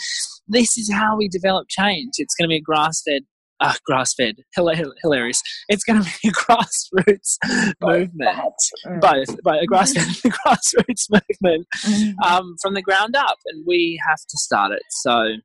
this 0.48 0.78
is 0.78 0.92
how 0.92 1.18
we 1.18 1.28
develop 1.28 1.68
change. 1.70 2.14
It's 2.18 2.36
going 2.36 2.50
to 2.50 2.54
be 2.54 2.58
a 2.58 2.62
grass 2.62 3.02
fed 3.08 3.24
uh, 3.60 3.74
grass 3.86 4.14
fed, 4.14 4.36
hilarious. 4.56 5.42
It's 5.70 5.84
going 5.84 6.04
to 6.04 6.10
be 6.22 6.30
a 6.30 6.32
grassroots 6.32 7.38
movement, 7.82 8.54
mm. 8.86 9.02
both, 9.02 9.38
but 9.44 9.64
a 9.64 9.66
grass 9.66 9.94
fed, 9.94 10.08
grassroots 10.46 11.10
movement 11.10 11.68
mm-hmm. 11.78 12.20
um, 12.24 12.56
from 12.62 12.74
the 12.74 12.82
ground 12.82 13.16
up, 13.16 13.38
and 13.46 13.66
we 13.66 14.00
have 14.08 14.20
to 14.20 14.38
start 14.38 14.72
it. 14.72 14.84
So, 14.90 15.36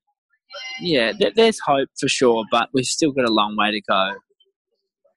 yeah, 0.80 1.12
th- 1.12 1.34
there's 1.34 1.58
hope 1.64 1.88
for 1.98 2.08
sure, 2.08 2.44
but 2.50 2.68
we've 2.72 2.84
still 2.84 3.12
got 3.12 3.28
a 3.28 3.32
long 3.32 3.56
way 3.56 3.70
to 3.70 3.80
go. 3.88 4.12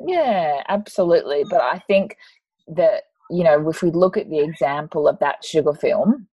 Yeah, 0.06 0.64
absolutely. 0.68 1.44
But 1.50 1.62
I 1.62 1.80
think 1.88 2.18
that 2.68 3.04
you 3.30 3.44
know, 3.44 3.70
if 3.70 3.82
we 3.82 3.90
look 3.90 4.18
at 4.18 4.30
the 4.30 4.40
example 4.40 5.08
of 5.08 5.18
that 5.20 5.44
sugar 5.44 5.74
film, 5.74 6.28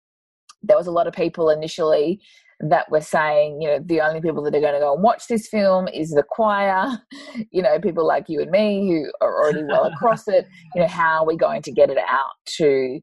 there 0.63 0.77
was 0.77 0.87
a 0.87 0.91
lot 0.91 1.07
of 1.07 1.13
people 1.13 1.49
initially 1.49 2.19
that 2.59 2.89
were 2.89 3.01
saying, 3.01 3.61
you 3.61 3.67
know, 3.67 3.79
the 3.85 4.01
only 4.01 4.19
people 4.19 4.43
that 4.43 4.55
are 4.55 4.59
going 4.59 4.73
to 4.73 4.79
go 4.79 4.93
and 4.93 5.03
watch 5.03 5.27
this 5.27 5.47
film 5.47 5.87
is 5.87 6.09
the 6.09 6.23
choir, 6.23 6.87
you 7.51 7.61
know, 7.61 7.79
people 7.79 8.05
like 8.05 8.25
you 8.27 8.41
and 8.41 8.49
me 8.49 8.89
who 8.89 9.11
are 9.21 9.43
already 9.43 9.63
well 9.63 9.85
across 9.93 10.27
it. 10.27 10.47
You 10.73 10.81
know, 10.81 10.87
how 10.87 11.19
are 11.19 11.27
we 11.27 11.37
going 11.37 11.61
to 11.63 11.71
get 11.71 11.89
it 11.89 11.99
out 11.99 12.31
to, 12.57 12.99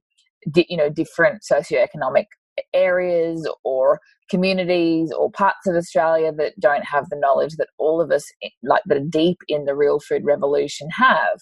you 0.56 0.76
know, 0.76 0.88
different 0.88 1.42
socioeconomic 1.50 2.24
areas 2.72 3.48
or 3.64 4.00
communities 4.30 5.12
or 5.12 5.30
parts 5.30 5.66
of 5.66 5.76
Australia 5.76 6.32
that 6.32 6.58
don't 6.60 6.84
have 6.84 7.08
the 7.10 7.16
knowledge 7.16 7.56
that 7.56 7.68
all 7.78 8.00
of 8.00 8.10
us, 8.10 8.24
eh, 8.42 8.48
like 8.62 8.82
that 8.86 8.98
are 8.98 9.08
deep 9.08 9.38
in 9.48 9.64
the 9.64 9.76
real 9.76 10.00
food 10.00 10.24
revolution, 10.24 10.88
have 10.90 11.40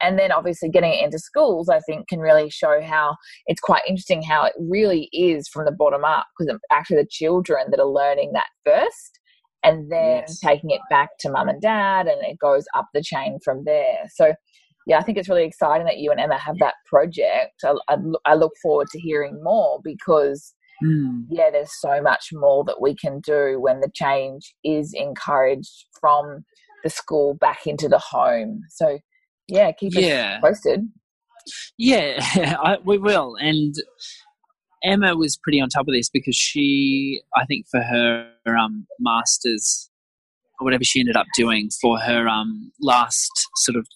and 0.00 0.18
then 0.18 0.32
obviously 0.32 0.68
getting 0.68 0.92
it 0.92 1.04
into 1.04 1.18
schools 1.18 1.68
i 1.68 1.80
think 1.80 2.08
can 2.08 2.20
really 2.20 2.50
show 2.50 2.80
how 2.82 3.16
it's 3.46 3.60
quite 3.60 3.82
interesting 3.88 4.22
how 4.22 4.44
it 4.44 4.52
really 4.58 5.08
is 5.12 5.48
from 5.48 5.64
the 5.64 5.72
bottom 5.72 6.04
up 6.04 6.26
because 6.36 6.54
it's 6.54 6.64
actually 6.70 6.96
the 6.96 7.08
children 7.10 7.66
that 7.70 7.80
are 7.80 7.86
learning 7.86 8.32
that 8.32 8.46
first 8.64 9.20
and 9.62 9.90
then 9.90 10.22
yes. 10.26 10.38
taking 10.40 10.70
it 10.70 10.80
back 10.90 11.10
to 11.18 11.30
mum 11.30 11.48
and 11.48 11.60
dad 11.60 12.06
and 12.06 12.22
it 12.24 12.38
goes 12.38 12.66
up 12.74 12.86
the 12.92 13.02
chain 13.02 13.38
from 13.44 13.64
there 13.64 14.04
so 14.14 14.34
yeah 14.86 14.98
i 14.98 15.02
think 15.02 15.18
it's 15.18 15.28
really 15.28 15.44
exciting 15.44 15.86
that 15.86 15.98
you 15.98 16.10
and 16.10 16.20
emma 16.20 16.38
have 16.38 16.58
that 16.58 16.74
project 16.86 17.64
i, 17.64 17.74
I, 17.88 17.96
I 18.24 18.34
look 18.34 18.52
forward 18.62 18.88
to 18.92 19.00
hearing 19.00 19.42
more 19.42 19.80
because 19.82 20.54
mm. 20.82 21.24
yeah 21.28 21.50
there's 21.50 21.78
so 21.80 22.00
much 22.00 22.28
more 22.32 22.64
that 22.64 22.80
we 22.80 22.94
can 22.94 23.20
do 23.20 23.60
when 23.60 23.80
the 23.80 23.90
change 23.94 24.54
is 24.64 24.94
encouraged 24.94 25.86
from 26.00 26.44
the 26.84 26.90
school 26.90 27.34
back 27.34 27.66
into 27.66 27.88
the 27.88 27.98
home 27.98 28.62
so 28.70 28.98
yeah, 29.48 29.72
keep 29.72 29.94
Yeah. 29.94 30.36
us 30.36 30.40
posted. 30.40 30.88
Yeah, 31.78 32.18
I, 32.62 32.78
we 32.84 32.98
will. 32.98 33.36
And 33.36 33.74
Emma 34.82 35.16
was 35.16 35.36
pretty 35.36 35.60
on 35.60 35.68
top 35.68 35.86
of 35.88 35.94
this 35.94 36.08
because 36.08 36.36
she, 36.36 37.22
I 37.36 37.44
think, 37.46 37.66
for 37.70 37.80
her 37.80 38.30
um, 38.46 38.86
masters 38.98 39.90
or 40.60 40.64
whatever 40.64 40.84
she 40.84 41.00
ended 41.00 41.16
up 41.16 41.26
doing 41.36 41.70
for 41.80 41.98
her 41.98 42.28
um, 42.28 42.72
last 42.80 43.30
sort 43.56 43.76
of. 43.76 43.86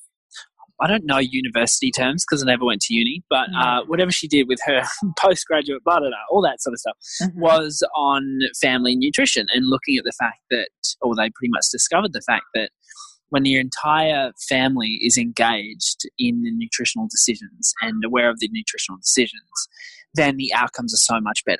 I 0.80 0.86
don't 0.86 1.04
know 1.04 1.18
university 1.18 1.90
terms 1.90 2.24
because 2.24 2.42
I 2.42 2.46
never 2.46 2.64
went 2.64 2.80
to 2.82 2.94
uni, 2.94 3.22
but 3.28 3.48
uh, 3.56 3.82
whatever 3.86 4.10
she 4.10 4.26
did 4.28 4.48
with 4.48 4.60
her 4.64 4.82
postgraduate, 5.18 5.84
blah, 5.84 5.98
blah, 6.00 6.08
blah, 6.08 6.16
all 6.30 6.42
that 6.42 6.60
sort 6.62 6.72
of 6.74 6.80
stuff, 6.80 6.96
Mhm. 7.22 7.34
was 7.40 7.82
on 7.94 8.38
family 8.60 8.96
nutrition 8.96 9.46
and 9.52 9.66
looking 9.66 9.96
at 9.98 10.04
the 10.04 10.12
fact 10.18 10.40
that, 10.50 10.68
or 11.02 11.14
they 11.14 11.30
pretty 11.34 11.50
much 11.50 11.66
discovered 11.70 12.12
the 12.12 12.22
fact 12.22 12.44
that 12.54 12.70
when 13.28 13.44
your 13.44 13.60
entire 13.60 14.32
family 14.48 14.98
is 15.02 15.16
engaged 15.16 16.00
in 16.18 16.42
the 16.42 16.50
nutritional 16.50 17.06
decisions 17.10 17.72
and 17.82 18.04
aware 18.04 18.28
of 18.30 18.40
the 18.40 18.48
nutritional 18.52 18.98
decisions, 18.98 19.68
then 20.14 20.36
the 20.36 20.52
outcomes 20.54 20.92
are 20.92 20.96
so 21.14 21.20
much 21.20 21.44
better. 21.44 21.58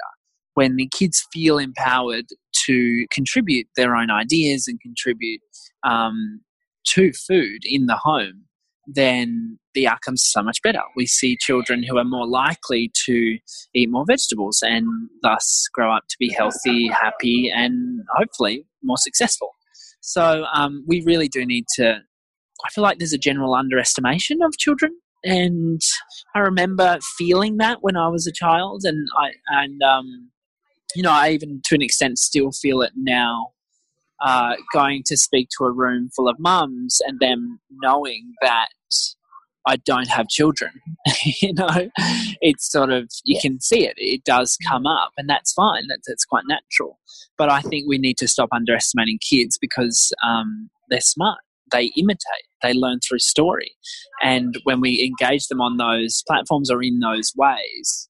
When 0.54 0.76
the 0.76 0.88
kids 0.88 1.24
feel 1.33 1.59
empowered 1.59 2.26
to 2.66 3.06
contribute 3.11 3.68
their 3.76 3.94
own 3.94 4.11
ideas 4.11 4.66
and 4.66 4.80
contribute 4.80 5.40
um, 5.87 6.40
to 6.88 7.12
food 7.12 7.61
in 7.64 7.87
the 7.87 7.96
home, 7.96 8.46
then 8.94 9.59
the 9.74 9.87
outcomes 9.87 10.22
are 10.22 10.40
so 10.40 10.42
much 10.42 10.61
better. 10.62 10.81
We 10.96 11.07
see 11.07 11.37
children 11.40 11.83
who 11.83 11.98
are 11.98 12.05
more 12.05 12.26
likely 12.26 12.90
to 13.07 13.38
eat 13.74 13.90
more 13.90 14.05
vegetables 14.07 14.61
and 14.62 14.87
thus 15.22 15.64
grow 15.72 15.94
up 15.94 16.05
to 16.09 16.16
be 16.18 16.31
healthy, 16.31 16.88
happy, 16.88 17.50
and 17.55 18.00
hopefully 18.16 18.66
more 18.83 18.96
successful. 18.98 19.50
So 20.00 20.44
um, 20.53 20.85
we 20.87 21.03
really 21.05 21.29
do 21.29 21.44
need 21.44 21.66
to. 21.76 21.98
I 22.64 22.68
feel 22.70 22.83
like 22.83 22.98
there's 22.98 23.12
a 23.12 23.18
general 23.18 23.55
underestimation 23.55 24.42
of 24.42 24.57
children, 24.59 24.92
and 25.24 25.81
I 26.35 26.40
remember 26.40 26.98
feeling 27.16 27.57
that 27.59 27.79
when 27.81 27.96
I 27.96 28.09
was 28.09 28.26
a 28.26 28.33
child, 28.33 28.83
and 28.85 29.07
I 29.16 29.31
and 29.48 29.83
um, 29.83 30.31
you 30.94 31.03
know 31.03 31.12
I 31.12 31.31
even 31.31 31.61
to 31.66 31.74
an 31.74 31.83
extent 31.83 32.18
still 32.18 32.50
feel 32.53 32.83
it 32.83 32.92
now. 32.96 33.53
Uh, 34.20 34.54
going 34.74 35.02
to 35.06 35.16
speak 35.16 35.48
to 35.56 35.64
a 35.64 35.72
room 35.72 36.11
full 36.14 36.28
of 36.28 36.37
mums 36.38 36.98
and 37.06 37.18
them 37.20 37.59
knowing 37.83 38.35
that 38.42 38.68
I 39.66 39.76
don't 39.76 40.09
have 40.09 40.28
children, 40.28 40.72
you 41.42 41.52
know, 41.54 41.88
it's 42.40 42.70
sort 42.70 42.90
of 42.90 43.04
you 43.24 43.37
Yeah. 43.37 43.40
can 43.42 43.61
see 43.61 43.87
it. 43.87 43.94
It 43.96 44.24
does 44.24 44.56
come 44.68 44.87
up, 44.87 45.12
and 45.16 45.28
that's 45.28 45.52
fine. 45.52 45.87
That's 45.88 46.06
that's 46.09 46.24
quite 46.24 46.44
natural. 46.48 46.98
But 47.38 47.50
I 47.50 47.61
think 47.61 47.87
we 47.88 47.98
need 47.98 48.16
to 48.18 48.28
stop 48.28 48.48
underestimating 48.52 49.18
kids 49.26 49.59
because 49.61 50.12
um, 50.26 50.70
they're 50.88 51.00
smart. 51.00 51.38
They 51.72 51.92
imitate. 51.96 52.46
They 52.62 52.72
learn 52.74 52.98
through 53.06 53.20
story, 53.20 53.72
and 54.22 54.56
when 54.64 54.80
we 54.80 55.02
engage 55.02 55.46
them 55.48 55.61
on 55.61 55.76
those 55.76 56.22
platforms 56.26 56.70
or 56.70 56.83
in 56.83 56.98
those 57.00 57.33
ways, 57.37 58.09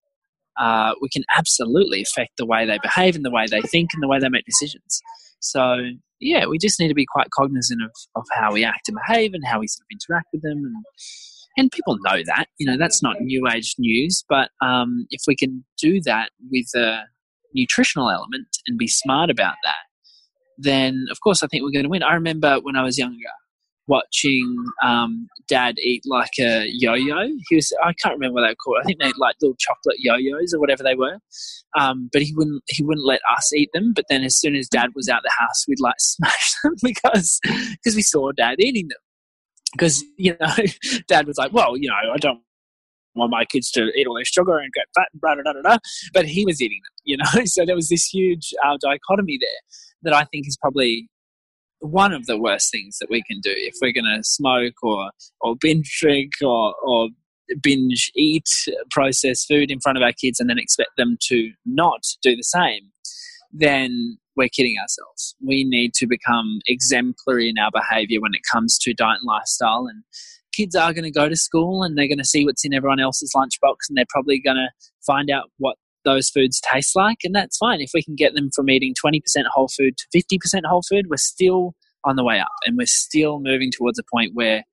uh, 0.59 0.95
we 1.01 1.09
can 1.09 1.25
absolutely 1.37 2.03
affect 2.03 2.33
the 2.39 2.47
way 2.47 2.65
they 2.67 2.79
behave 2.83 3.17
and 3.17 3.25
the 3.25 3.31
way 3.31 3.47
they 3.51 3.61
think 3.63 3.91
and 3.93 4.03
the 4.03 4.09
way 4.09 4.19
they 4.19 4.29
make 4.29 4.45
decisions. 4.47 5.01
So 5.41 5.77
yeah, 6.21 6.47
we 6.47 6.59
just 6.59 6.79
need 6.79 6.89
to 6.89 6.95
be 6.95 7.07
quite 7.07 7.29
cognizant 7.31 7.83
of, 7.83 7.91
of 8.15 8.25
how 8.33 8.53
we 8.53 8.65
act 8.65 8.89
and 8.89 8.99
behave 9.07 9.33
and 9.33 9.43
how 9.47 9.61
we 9.61 9.67
sort 9.67 9.85
of 9.85 9.95
interact 9.95 10.29
with 10.33 10.43
them. 10.43 10.59
And 10.59 10.85
and 11.57 11.71
people 11.71 11.99
know 12.03 12.23
that 12.27 12.47
you 12.59 12.67
know 12.67 12.77
that's 12.77 13.03
not 13.03 13.21
new 13.21 13.47
age 13.49 13.75
news 13.79 14.25
but 14.29 14.51
um, 14.63 15.07
if 15.11 15.23
we 15.27 15.37
can 15.37 15.65
do 15.81 16.01
that 16.03 16.31
with 16.51 16.67
a 16.75 17.03
nutritional 17.55 18.11
element 18.11 18.47
and 18.67 18.79
be 18.79 18.87
smart 18.87 19.31
about 19.31 19.55
that 19.65 19.83
then 20.59 21.07
of 21.11 21.21
course 21.21 21.43
i 21.43 21.47
think 21.47 21.63
we're 21.63 21.73
going 21.73 21.85
to 21.85 21.89
win. 21.89 22.03
I 22.03 22.15
remember 22.15 22.59
when 22.63 22.77
i 22.77 22.83
was 22.83 22.99
younger 22.99 23.33
watching 23.91 24.57
um, 24.83 25.29
dad 25.49 25.75
eat 25.79 26.03
like 26.07 26.39
a 26.39 26.67
yo-yo. 26.73 27.29
He 27.49 27.57
was 27.57 27.73
i 27.83 27.93
can't 27.95 28.15
remember 28.15 28.37
what 28.37 28.43
they 28.43 28.53
were 28.53 28.63
called. 28.65 28.79
I 28.81 28.85
think 28.85 29.01
they 29.01 29.13
like 29.19 29.35
little 29.43 29.57
chocolate 29.59 29.97
yo-yos 29.99 30.55
or 30.55 30.61
whatever 30.61 30.83
they 30.83 30.95
were. 30.95 31.19
Um, 31.79 32.09
but 32.13 32.23
he 32.23 32.33
wouldn't 32.35 32.63
he 32.69 32.85
wouldn't 32.85 33.07
let 33.07 33.21
us 33.37 33.53
eat 33.53 33.71
them. 33.75 33.93
But 33.95 34.07
then 34.09 34.23
as 34.23 34.39
soon 34.39 34.55
as 34.55 34.69
dad 34.69 34.91
was 34.95 35.09
out 35.09 35.23
the 35.23 35.33
house 35.37 35.65
we'd 35.69 35.81
like 35.81 35.97
smash 35.99 36.53
them 36.63 36.75
because 36.83 37.41
because 37.45 37.97
we 37.97 38.03
saw 38.03 38.33
dad 38.33 38.57
eating 38.61 38.89
them. 38.89 39.01
Because 39.73 40.03
you 40.17 40.37
know 40.41 40.55
dad 41.09 41.27
was 41.27 41.37
like 41.37 41.53
well 41.53 41.77
you 41.77 41.89
know 41.89 41.95
i 42.13 42.17
don't 42.17 42.41
want 43.15 43.31
my 43.31 43.45
kids 43.45 43.71
to 43.73 43.91
eat 43.97 44.07
all 44.07 44.17
this 44.17 44.29
sugar 44.29 44.59
and 44.59 44.73
get 44.73 44.87
fat 44.95 45.09
and 45.13 45.21
blah, 45.21 45.35
blah, 45.35 45.53
blah, 45.53 45.63
blah. 45.63 45.79
but 46.15 46.27
he 46.27 46.45
was 46.45 46.63
eating 46.63 46.81
them 46.85 46.93
you 47.05 47.17
know? 47.17 47.45
So 47.47 47.67
there 47.67 47.75
was 47.75 47.89
this 47.89 48.05
huge 48.07 48.55
uh, 48.65 48.77
dichotomy 48.81 49.39
there 49.41 49.61
that 50.03 50.13
i 50.13 50.25
think 50.25 50.47
is 50.47 50.57
probably 50.57 51.10
one 51.81 52.13
of 52.13 52.27
the 52.27 52.39
worst 52.39 52.71
things 52.71 52.99
that 53.01 53.11
we 53.11 53.23
can 53.23 53.41
do 53.41 53.53
if 53.55 53.75
we're 53.81 53.93
going 53.93 54.17
to 54.17 54.23
smoke 54.23 54.75
or 54.83 55.11
or 55.41 55.57
binge 55.61 55.99
drink 56.01 56.33
or 56.43 56.75
or 56.85 57.09
binge 57.63 58.13
eat 58.15 58.49
processed 58.91 59.49
food 59.49 59.71
in 59.71 59.81
front 59.81 59.99
of 59.99 60.03
our 60.03 60.13
kids 60.13 60.39
and 60.39 60.49
then 60.49 60.59
expect 60.59 60.91
them 60.97 61.17
to 61.21 61.51
not 61.67 62.03
do 62.23 62.37
the 62.37 62.45
same 62.45 62.91
then 63.53 64.19
we're 64.37 64.49
kidding 64.49 64.77
ourselves. 64.81 65.35
We 65.45 65.65
need 65.65 65.93
to 65.95 66.07
become 66.07 66.61
exemplary 66.67 67.49
in 67.49 67.59
our 67.59 67.71
behavior 67.71 68.21
when 68.21 68.35
it 68.35 68.43
comes 68.51 68.79
to 68.79 68.95
diet 68.95 69.19
and 69.21 69.27
lifestyle. 69.27 69.87
And 69.89 70.03
kids 70.55 70.75
are 70.75 70.93
going 70.93 71.05
to 71.05 71.11
go 71.11 71.29
to 71.29 71.37
school 71.37 71.83
and 71.83 71.97
they're 71.97 72.09
going 72.09 72.19
to 72.19 72.25
see 72.25 72.45
what's 72.45 72.65
in 72.65 72.75
everyone 72.75 73.01
else's 73.01 73.33
lunchbox 73.37 73.77
and 73.89 73.97
they're 73.97 74.05
probably 74.09 74.41
going 74.41 74.57
to 74.57 74.69
find 75.07 75.31
out 75.31 75.51
what 75.59 75.77
those 76.05 76.31
foods 76.31 76.61
taste 76.61 76.97
like. 76.97 77.19
And 77.25 77.35
that's 77.35 77.57
fine. 77.57 77.81
If 77.81 77.91
we 77.95 78.03
can 78.03 78.15
get 78.15 78.35
them 78.35 78.51
from 78.55 78.71
eating 78.71 78.95
20% 78.95 79.21
whole 79.53 79.69
food 79.69 79.95
to 79.97 80.19
50% 80.19 80.63
whole 80.65 80.83
food, 80.89 81.07
we're 81.09 81.17
still 81.17 81.75
on 82.05 82.17
the 82.17 82.25
way 82.25 82.41
up 82.41 82.49
and 82.65 82.77
we're 82.77 82.87
still 82.87 83.41
moving 83.41 83.71
towards 83.71 83.99
a 83.99 84.03
point 84.13 84.33
where 84.35 84.65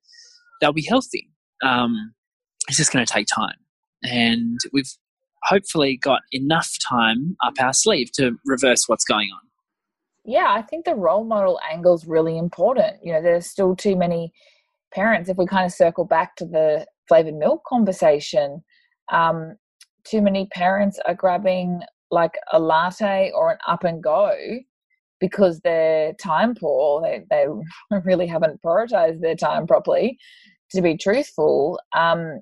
they'll 0.60 0.72
be 0.72 0.86
healthy. 0.86 1.28
Um, 1.62 2.14
it's 2.68 2.78
just 2.78 2.92
going 2.92 3.04
to 3.04 3.12
take 3.12 3.26
time. 3.26 3.56
And 4.02 4.58
we've 4.72 4.92
hopefully 5.44 5.96
got 5.96 6.20
enough 6.32 6.70
time 6.88 7.36
up 7.44 7.54
our 7.60 7.72
sleeve 7.72 8.10
to 8.12 8.36
reverse 8.44 8.84
what's 8.86 9.04
going 9.04 9.28
on. 9.32 9.40
Yeah, 10.24 10.48
I 10.50 10.62
think 10.62 10.84
the 10.84 10.94
role 10.94 11.24
model 11.24 11.58
angle 11.70 11.94
is 11.94 12.06
really 12.06 12.36
important. 12.36 12.96
You 13.02 13.14
know, 13.14 13.22
there's 13.22 13.46
still 13.46 13.74
too 13.74 13.96
many 13.96 14.32
parents. 14.92 15.30
If 15.30 15.36
we 15.36 15.46
kind 15.46 15.64
of 15.64 15.72
circle 15.72 16.04
back 16.04 16.36
to 16.36 16.44
the 16.44 16.86
flavored 17.08 17.34
milk 17.34 17.64
conversation, 17.64 18.62
um, 19.10 19.56
too 20.08 20.22
many 20.22 20.46
parents 20.46 20.98
are 21.06 21.14
grabbing 21.14 21.82
like 22.10 22.34
a 22.52 22.58
latte 22.58 23.30
or 23.34 23.52
an 23.52 23.58
up 23.66 23.84
and 23.84 24.02
go 24.02 24.34
because 25.20 25.60
they're 25.60 26.12
time 26.14 26.54
poor. 26.54 27.02
They 27.02 27.24
they 27.30 27.46
really 28.04 28.26
haven't 28.26 28.62
prioritized 28.62 29.20
their 29.20 29.36
time 29.36 29.66
properly. 29.66 30.18
To 30.72 30.82
be 30.82 30.98
truthful, 30.98 31.80
um, 31.96 32.40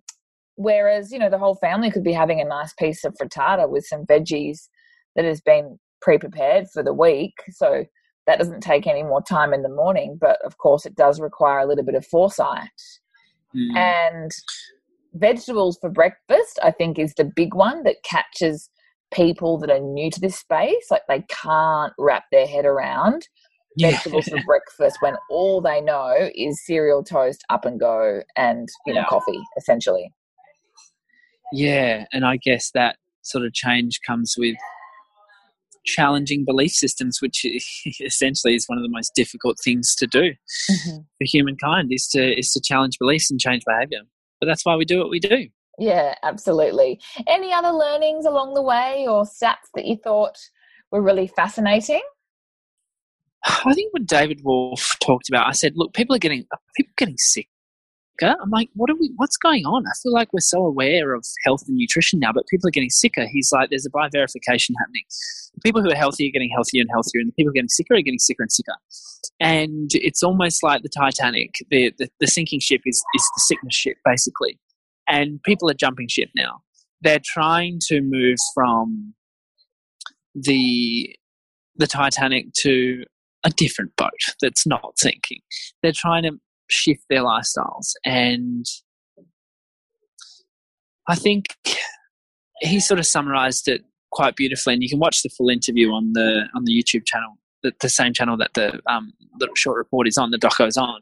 whereas 0.57 1.13
you 1.13 1.19
know 1.19 1.31
the 1.31 1.39
whole 1.39 1.55
family 1.57 1.91
could 1.91 2.03
be 2.05 2.13
having 2.13 2.41
a 2.41 2.45
nice 2.45 2.73
piece 2.73 3.05
of 3.05 3.15
frittata 3.15 3.69
with 3.69 3.87
some 3.87 4.05
veggies 4.05 4.69
that 5.15 5.25
has 5.25 5.41
been 5.41 5.79
pre-prepared 6.03 6.67
for 6.73 6.83
the 6.83 6.93
week 6.93 7.35
so 7.51 7.85
that 8.27 8.39
doesn't 8.39 8.61
take 8.61 8.87
any 8.87 9.03
more 9.03 9.23
time 9.23 9.55
in 9.55 9.63
the 9.63 9.69
morning 9.69 10.19
but 10.21 10.39
of 10.45 10.59
course 10.59 10.85
it 10.85 10.95
does 10.95 11.21
require 11.21 11.61
a 11.61 11.67
little 11.67 11.85
bit 11.85 11.95
of 11.95 12.07
foresight 12.07 12.69
Mm. 13.55 13.77
and 13.77 14.31
vegetables 15.19 15.79
for 15.81 15.91
breakfast 15.91 16.59
i 16.63 16.71
think 16.71 16.99
is 16.99 17.15
the 17.15 17.25
big 17.25 17.55
one 17.55 17.83
that 17.85 17.97
catches 18.05 18.71
people 19.13 19.59
that 19.59 19.71
are 19.71 19.81
new 19.81 20.11
to 20.11 20.21
this 20.21 20.37
space 20.37 20.87
like 20.91 21.03
they 21.09 21.23
can't 21.29 21.93
wrap 21.99 22.25
their 22.33 22.47
head 22.47 22.65
around 22.65 23.29
Yeah. 23.77 23.91
vegetables 23.91 24.29
for 24.29 24.39
breakfast 24.47 24.97
when 25.01 25.17
all 25.31 25.61
they 25.61 25.81
know 25.81 26.31
is 26.35 26.65
cereal 26.65 27.05
toast 27.05 27.45
up 27.51 27.65
and 27.65 27.79
go 27.79 28.23
and 28.37 28.69
you 28.87 28.95
know 28.95 29.01
Yeah. 29.01 29.07
coffee 29.07 29.41
essentially 29.57 30.11
Yeah, 31.53 32.07
and 32.13 32.25
I 32.27 32.39
guess 32.39 32.71
that 32.73 32.97
sort 33.23 33.45
of 33.45 33.53
change 33.53 34.01
comes 34.07 34.35
with 34.37 34.57
challenging 35.85 36.45
belief 36.45 36.73
systems, 36.73 37.19
which 37.21 37.45
essentially 38.01 38.55
is 38.55 38.67
one 38.67 38.79
of 38.79 38.83
the 38.83 38.91
most 38.91 39.13
difficult 39.15 39.57
things 39.63 39.95
to 39.97 40.07
do 40.07 40.33
mm-hmm. 40.71 40.97
for 40.97 41.21
humankind 41.21 41.89
is 41.93 42.09
to 42.09 42.39
is 42.39 42.53
to 42.53 42.61
challenge 42.61 42.99
beliefs 42.99 43.31
and 43.31 43.41
change 43.41 43.63
behavior. 43.67 44.01
But 44.41 44.47
that's 44.47 44.65
why 44.65 44.77
we 44.77 44.85
do 44.85 44.99
what 44.99 45.11
we 45.11 45.21
do. 45.21 45.49
Yeah, 45.79 46.15
absolutely. 46.23 47.01
Any 47.27 47.53
other 47.53 47.71
learnings 47.71 48.25
along 48.25 48.55
the 48.55 48.63
way 48.63 49.07
or 49.09 49.25
stats 49.25 49.69
that 49.75 49.85
you 49.85 49.97
thought 49.97 50.37
were 50.91 51.03
really 51.03 51.27
fascinating? 51.27 52.03
I 53.45 53.75
think 53.75 53.93
what 53.93 54.07
David 54.07 54.41
Wolfe 54.43 54.97
talked 55.01 55.29
about, 55.29 55.47
I 55.47 55.53
said, 55.53 55.73
look, 55.77 55.93
people 55.93 56.17
are 56.17 56.19
getting 56.19 56.47
are 56.53 56.59
people 56.77 56.93
getting 56.97 57.19
sick. 57.19 57.49
I'm 58.23 58.51
like, 58.51 58.71
what 58.75 58.91
are 58.91 58.97
we? 58.97 59.13
What's 59.17 59.37
going 59.37 59.65
on? 59.65 59.85
I 59.87 59.93
feel 60.03 60.13
like 60.13 60.33
we're 60.33 60.41
so 60.41 60.65
aware 60.65 61.15
of 61.15 61.27
health 61.45 61.63
and 61.67 61.77
nutrition 61.77 62.19
now, 62.19 62.33
but 62.33 62.47
people 62.49 62.69
are 62.69 62.73
getting 62.73 62.91
sicker. 62.91 63.27
He's 63.27 63.51
like, 63.53 63.71
there's 63.71 63.87
a 63.87 63.91
bifurcation 63.91 64.75
happening. 64.79 65.05
The 65.55 65.61
people 65.63 65.83
who 65.83 65.91
are 65.91 65.97
healthy 65.97 66.29
are 66.29 66.33
getting 66.33 66.51
healthier 66.51 66.81
and 66.81 66.91
healthier, 66.93 67.21
and 67.21 67.29
the 67.29 67.33
people 67.33 67.53
getting 67.53 67.69
sicker 67.69 67.95
are 67.95 68.03
getting 68.03 68.19
sicker 68.19 68.43
and 68.43 68.53
sicker. 68.53 68.75
And 69.41 69.91
it's 69.93 70.23
almost 70.23 70.63
like 70.63 70.83
the 70.83 70.89
Titanic. 70.89 71.55
The 71.71 71.93
the, 71.99 72.09
the 72.21 72.27
sinking 72.27 72.61
ship 72.61 72.83
is 72.87 73.03
is 73.15 73.31
the 73.37 73.41
sickness 73.41 73.75
ship, 73.75 73.97
basically. 74.05 74.59
And 75.09 75.43
people 75.43 75.71
are 75.71 75.75
jumping 75.75 76.09
ship 76.09 76.31
now. 76.35 76.63
They're 77.01 77.21
trying 77.25 77.81
to 77.89 78.01
move 78.01 78.39
from 78.55 79.15
the 80.35 81.15
the 81.77 81.87
Titanic 81.87 82.53
to 82.61 83.05
a 83.45 83.51
different 83.51 83.95
boat 83.97 84.11
that's 84.41 84.67
not 84.67 84.99
sinking. 84.99 85.41
They're 85.83 85.93
trying 85.95 86.25
to 86.25 86.33
shift 86.69 87.03
their 87.09 87.23
lifestyles. 87.23 87.93
And 88.05 88.67
I 91.09 91.15
think 91.15 91.57
he 92.61 92.81
sort 92.81 92.99
of 92.99 93.07
summarized 93.07 93.69
it 93.69 93.83
quite 94.13 94.37
beautifully. 94.37 94.75
And 94.75 94.83
you 94.83 94.89
can 94.89 94.99
watch 94.99 95.23
the 95.23 95.29
full 95.29 95.49
interview 95.49 95.91
on 95.91 96.13
the 96.13 96.45
on 96.55 96.65
the 96.65 96.73
YouTube 96.73 97.07
channel, 97.07 97.39
the, 97.63 97.73
the 97.81 97.89
same 97.89 98.13
channel 98.13 98.37
that 98.39 98.55
the 98.55 98.81
um, 98.87 99.13
little 99.39 99.55
short 99.55 99.77
report 99.77 100.09
is 100.09 100.17
on, 100.19 100.31
the 100.31 100.39
doco's 100.39 100.77
on. 100.77 101.01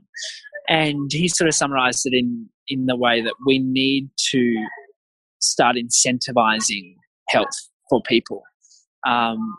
And 0.68 1.10
he 1.12 1.28
sort 1.28 1.48
of 1.48 1.54
summarized 1.54 2.06
it 2.06 2.14
in 2.14 2.48
in 2.68 2.86
the 2.86 2.96
way 2.96 3.20
that 3.22 3.34
we 3.46 3.58
need 3.58 4.08
to 4.30 4.66
start 5.40 5.76
incentivizing 5.76 6.94
health 7.28 7.54
for 7.90 8.00
people. 8.02 8.42
Um, 9.06 9.56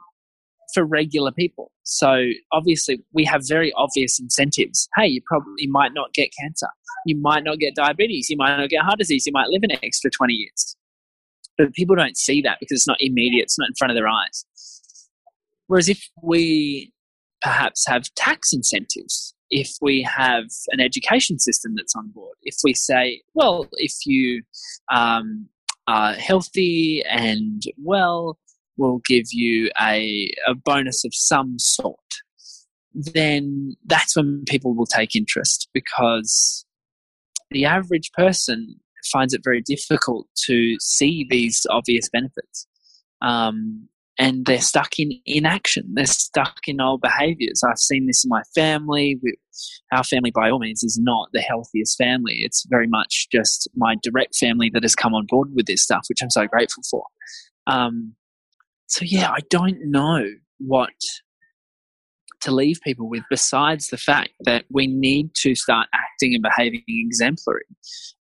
for 0.76 0.84
regular 0.86 1.32
people. 1.32 1.72
So 1.84 2.26
obviously, 2.52 3.02
we 3.14 3.24
have 3.26 3.42
very 3.48 3.72
obvious 3.78 4.20
incentives. 4.20 4.88
Hey, 4.96 5.08
you 5.08 5.22
probably 5.26 5.68
might 5.68 5.94
not 5.94 6.14
get 6.14 6.30
cancer. 6.40 6.68
You 7.06 7.18
might 7.20 7.44
not 7.44 7.60
get 7.60 7.76
diabetes. 7.76 8.30
You 8.30 8.38
might 8.38 8.58
not 8.58 8.70
get 8.70 8.84
heart 8.84 9.00
disease. 9.00 9.26
You 9.26 9.32
might 9.32 9.48
live 9.48 9.64
an 9.64 9.72
extra 9.82 10.12
20 10.12 10.34
years. 10.34 10.76
But 11.58 11.74
people 11.74 11.96
don't 11.96 12.18
see 12.18 12.42
that 12.42 12.58
because 12.60 12.76
it's 12.76 12.88
not 12.88 12.98
immediate, 13.00 13.44
it's 13.44 13.58
not 13.58 13.70
in 13.70 13.76
front 13.76 13.92
of 13.92 13.96
their 13.96 14.10
eyes. 14.10 14.46
Whereas 15.68 15.88
if 15.88 16.10
we 16.22 16.92
perhaps 17.42 17.88
have 17.88 18.14
tax 18.16 18.52
incentives, 18.52 19.34
if 19.50 19.72
we 19.82 20.02
have 20.02 20.46
an 20.72 20.82
education 20.82 21.40
system 21.40 21.74
that's 21.78 21.96
on 21.96 22.10
board, 22.10 22.36
if 22.44 22.58
we 22.64 22.74
say, 22.74 23.22
well, 23.34 23.70
if 23.74 23.94
you 24.06 24.44
um, 24.94 25.48
are 25.88 26.14
healthy 26.14 27.04
and 27.10 27.64
well, 27.78 28.38
will 28.78 29.02
give 29.08 29.26
you 29.32 29.70
a, 29.82 30.32
a 30.48 30.56
bonus 30.56 31.06
of 31.06 31.12
some 31.14 31.58
sort, 31.60 32.00
then 32.94 33.76
that's 33.86 34.16
when 34.16 34.44
people 34.48 34.74
will 34.74 34.86
take 34.86 35.16
interest 35.16 35.70
because 35.74 36.66
the 37.52 37.66
average 37.66 38.12
person 38.14 38.76
finds 39.12 39.34
it 39.34 39.42
very 39.44 39.62
difficult 39.62 40.28
to 40.46 40.76
see 40.80 41.28
these 41.30 41.66
obvious 41.70 42.10
benefits. 42.10 42.68
Um, 43.22 43.88
and 44.18 44.46
they're 44.46 44.62
stuck 44.62 44.98
in 44.98 45.12
inaction. 45.26 45.92
They're 45.94 46.06
stuck 46.06 46.60
in 46.68 46.80
old 46.80 47.02
behaviors. 47.02 47.62
I've 47.68 47.78
seen 47.78 48.08
this 48.08 48.24
in 48.24 48.30
my 48.30 48.44
family. 48.56 49.20
Our 49.92 50.06
family, 50.06 50.32
by 50.32 50.50
all 50.50 50.60
means, 50.60 50.84
is 50.84 50.98
not 51.02 51.30
the 51.34 51.42
healthiest 51.42 51.98
family. 51.98 52.36
It's 52.40 52.66
very 52.70 52.88
much 52.88 53.28
just 53.30 53.68
my 53.76 53.96
direct 54.02 54.36
family 54.38 54.72
that 54.74 54.84
has 54.84 54.96
come 54.96 55.14
on 55.14 55.26
board 55.28 55.50
with 55.54 55.66
this 55.66 55.84
stuff, 55.84 56.06
which 56.08 56.20
I'm 56.22 56.30
so 56.30 56.48
grateful 56.48 56.84
for. 56.90 57.04
Um, 57.68 58.16
so 58.88 59.06
yeah, 59.06 59.32
I 59.32 59.40
don't 59.50 59.78
know 59.86 60.26
what 60.60 60.94
to 62.42 62.52
leave 62.52 62.80
people 62.84 63.10
with 63.10 63.24
besides 63.30 63.90
the 63.90 63.98
fact 63.98 64.30
that 64.42 64.66
we 64.70 64.88
need 64.88 65.34
to 65.34 65.56
start 65.56 65.88
acting 65.94 66.34
and 66.36 66.44
behaving 66.44 66.84
exemplary, 66.88 67.66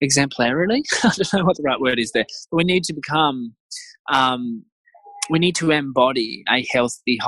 exemplarily. 0.01 0.83
I 1.05 1.11
don't 1.17 1.33
know 1.35 1.45
what 1.45 1.57
the 1.57 1.63
right 1.63 1.81
word 1.81 1.99
is 1.99 2.13
there, 2.13 2.25
but 2.51 2.57
we 2.57 2.65
need 2.65 2.85
to 2.85 2.95
become, 2.95 3.55
um, 4.11 4.65
we 5.29 5.39
need 5.39 5.55
to 5.57 5.71
embody 5.71 6.43
a 6.51 6.67
healthy, 6.71 7.19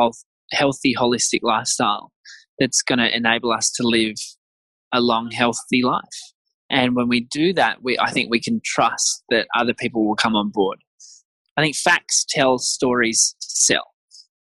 healthy, 0.53 0.95
holistic 0.95 1.41
lifestyle 1.43 2.13
that's 2.59 2.81
going 2.83 2.99
to 2.99 3.15
enable 3.15 3.53
us 3.53 3.71
to 3.73 3.83
live 3.87 4.17
a 4.93 5.01
long, 5.01 5.31
healthy 5.31 5.83
life. 5.83 6.03
And 6.71 6.97
when 6.97 7.09
we 7.09 7.21
do 7.31 7.53
that, 7.55 7.83
we, 7.83 7.99
I 7.99 8.11
think 8.11 8.31
we 8.31 8.41
can 8.41 8.61
trust 8.65 9.23
that 9.29 9.47
other 9.55 9.75
people 9.75 10.07
will 10.07 10.17
come 10.17 10.35
on 10.35 10.51
board. 10.51 10.79
I 11.57 11.63
think 11.63 11.77
facts 11.77 12.25
tell 12.29 12.59
stories 12.59 13.35
sell. 13.41 13.95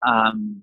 Um, 0.07 0.63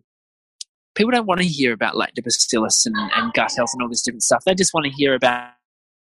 people 0.95 1.12
don't 1.12 1.27
want 1.27 1.41
to 1.41 1.47
hear 1.47 1.73
about 1.73 1.95
lactobacillus 1.95 2.86
and, 2.86 2.95
and 3.15 3.33
gut 3.33 3.53
health 3.55 3.69
and 3.73 3.81
all 3.81 3.89
this 3.89 4.01
different 4.01 4.23
stuff. 4.23 4.43
They 4.45 4.55
just 4.55 4.73
want 4.73 4.86
to 4.86 4.91
hear 4.91 5.13
about 5.13 5.51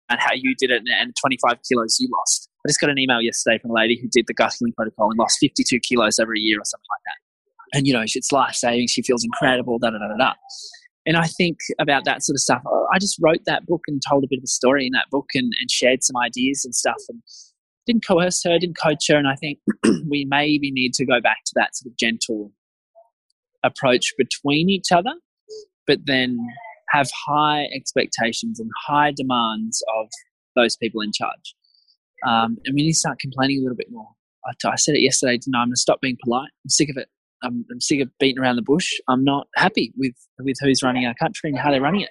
and 0.08 0.20
how 0.20 0.32
you 0.34 0.54
did 0.56 0.70
it 0.70 0.82
and 0.86 1.14
25 1.20 1.58
kilos 1.68 1.96
you 1.98 2.08
lost. 2.12 2.48
I 2.64 2.68
just 2.68 2.80
got 2.80 2.90
an 2.90 2.98
email 2.98 3.20
yesterday 3.20 3.58
from 3.58 3.72
a 3.72 3.74
lady 3.74 3.98
who 4.00 4.08
did 4.08 4.26
the 4.26 4.34
gut 4.34 4.54
healing 4.58 4.72
protocol 4.76 5.10
and 5.10 5.18
lost 5.18 5.38
52 5.40 5.80
kilos 5.80 6.18
over 6.18 6.32
a 6.32 6.38
year 6.38 6.60
or 6.60 6.64
something 6.64 6.86
like 6.90 7.02
that. 7.06 7.76
And, 7.76 7.86
you 7.86 7.92
know, 7.92 8.02
it's 8.04 8.30
life 8.30 8.54
saving. 8.54 8.86
She 8.86 9.02
feels 9.02 9.24
incredible, 9.24 9.78
da 9.78 9.90
da 9.90 9.98
da 9.98 10.16
da. 10.16 10.34
And 11.06 11.16
I 11.16 11.26
think 11.26 11.58
about 11.80 12.04
that 12.04 12.22
sort 12.22 12.34
of 12.34 12.40
stuff. 12.40 12.62
I 12.92 12.98
just 12.98 13.16
wrote 13.20 13.44
that 13.46 13.66
book 13.66 13.82
and 13.86 14.02
told 14.08 14.24
a 14.24 14.26
bit 14.28 14.38
of 14.38 14.44
a 14.44 14.48
story 14.48 14.86
in 14.86 14.92
that 14.92 15.06
book 15.10 15.26
and, 15.34 15.52
and 15.60 15.70
shared 15.70 16.02
some 16.02 16.16
ideas 16.16 16.64
and 16.64 16.74
stuff. 16.74 16.96
And 17.08 17.22
didn't 17.86 18.06
coerce 18.06 18.42
her, 18.44 18.58
didn't 18.58 18.76
coach 18.82 19.06
her, 19.08 19.16
and 19.16 19.28
I 19.28 19.36
think 19.36 19.58
we 20.08 20.26
maybe 20.28 20.70
need 20.70 20.92
to 20.94 21.06
go 21.06 21.20
back 21.20 21.38
to 21.46 21.52
that 21.54 21.76
sort 21.76 21.92
of 21.92 21.96
gentle 21.96 22.52
approach 23.62 24.12
between 24.18 24.68
each 24.68 24.92
other, 24.92 25.14
but 25.86 26.00
then 26.04 26.38
have 26.90 27.08
high 27.26 27.64
expectations 27.74 28.60
and 28.60 28.70
high 28.86 29.12
demands 29.16 29.82
of 29.98 30.08
those 30.54 30.76
people 30.76 31.00
in 31.00 31.12
charge. 31.12 31.54
Um, 32.26 32.58
and 32.64 32.74
we 32.74 32.82
need 32.82 32.92
to 32.92 32.98
start 32.98 33.18
complaining 33.18 33.58
a 33.58 33.62
little 33.62 33.76
bit 33.76 33.88
more. 33.90 34.08
I, 34.64 34.76
said 34.76 34.94
it 34.94 35.00
yesterday, 35.00 35.32
I? 35.32 35.34
I'm 35.34 35.68
going 35.68 35.74
to 35.74 35.76
stop 35.76 36.00
being 36.00 36.16
polite. 36.22 36.50
I'm 36.64 36.70
sick 36.70 36.88
of 36.88 36.96
it. 36.96 37.08
I'm, 37.42 37.64
I'm, 37.70 37.80
sick 37.80 38.00
of 38.00 38.08
beating 38.20 38.38
around 38.40 38.56
the 38.56 38.62
bush. 38.62 38.92
I'm 39.08 39.24
not 39.24 39.48
happy 39.56 39.92
with, 39.96 40.14
with 40.38 40.56
who's 40.60 40.82
running 40.84 41.04
our 41.04 41.14
country 41.14 41.50
and 41.50 41.58
how 41.58 41.72
they're 41.72 41.80
running 41.80 42.02
it. 42.02 42.10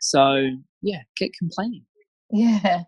So, 0.00 0.48
yeah, 0.82 1.02
get 1.16 1.30
complaining. 1.38 1.84
Yeah 2.30 2.82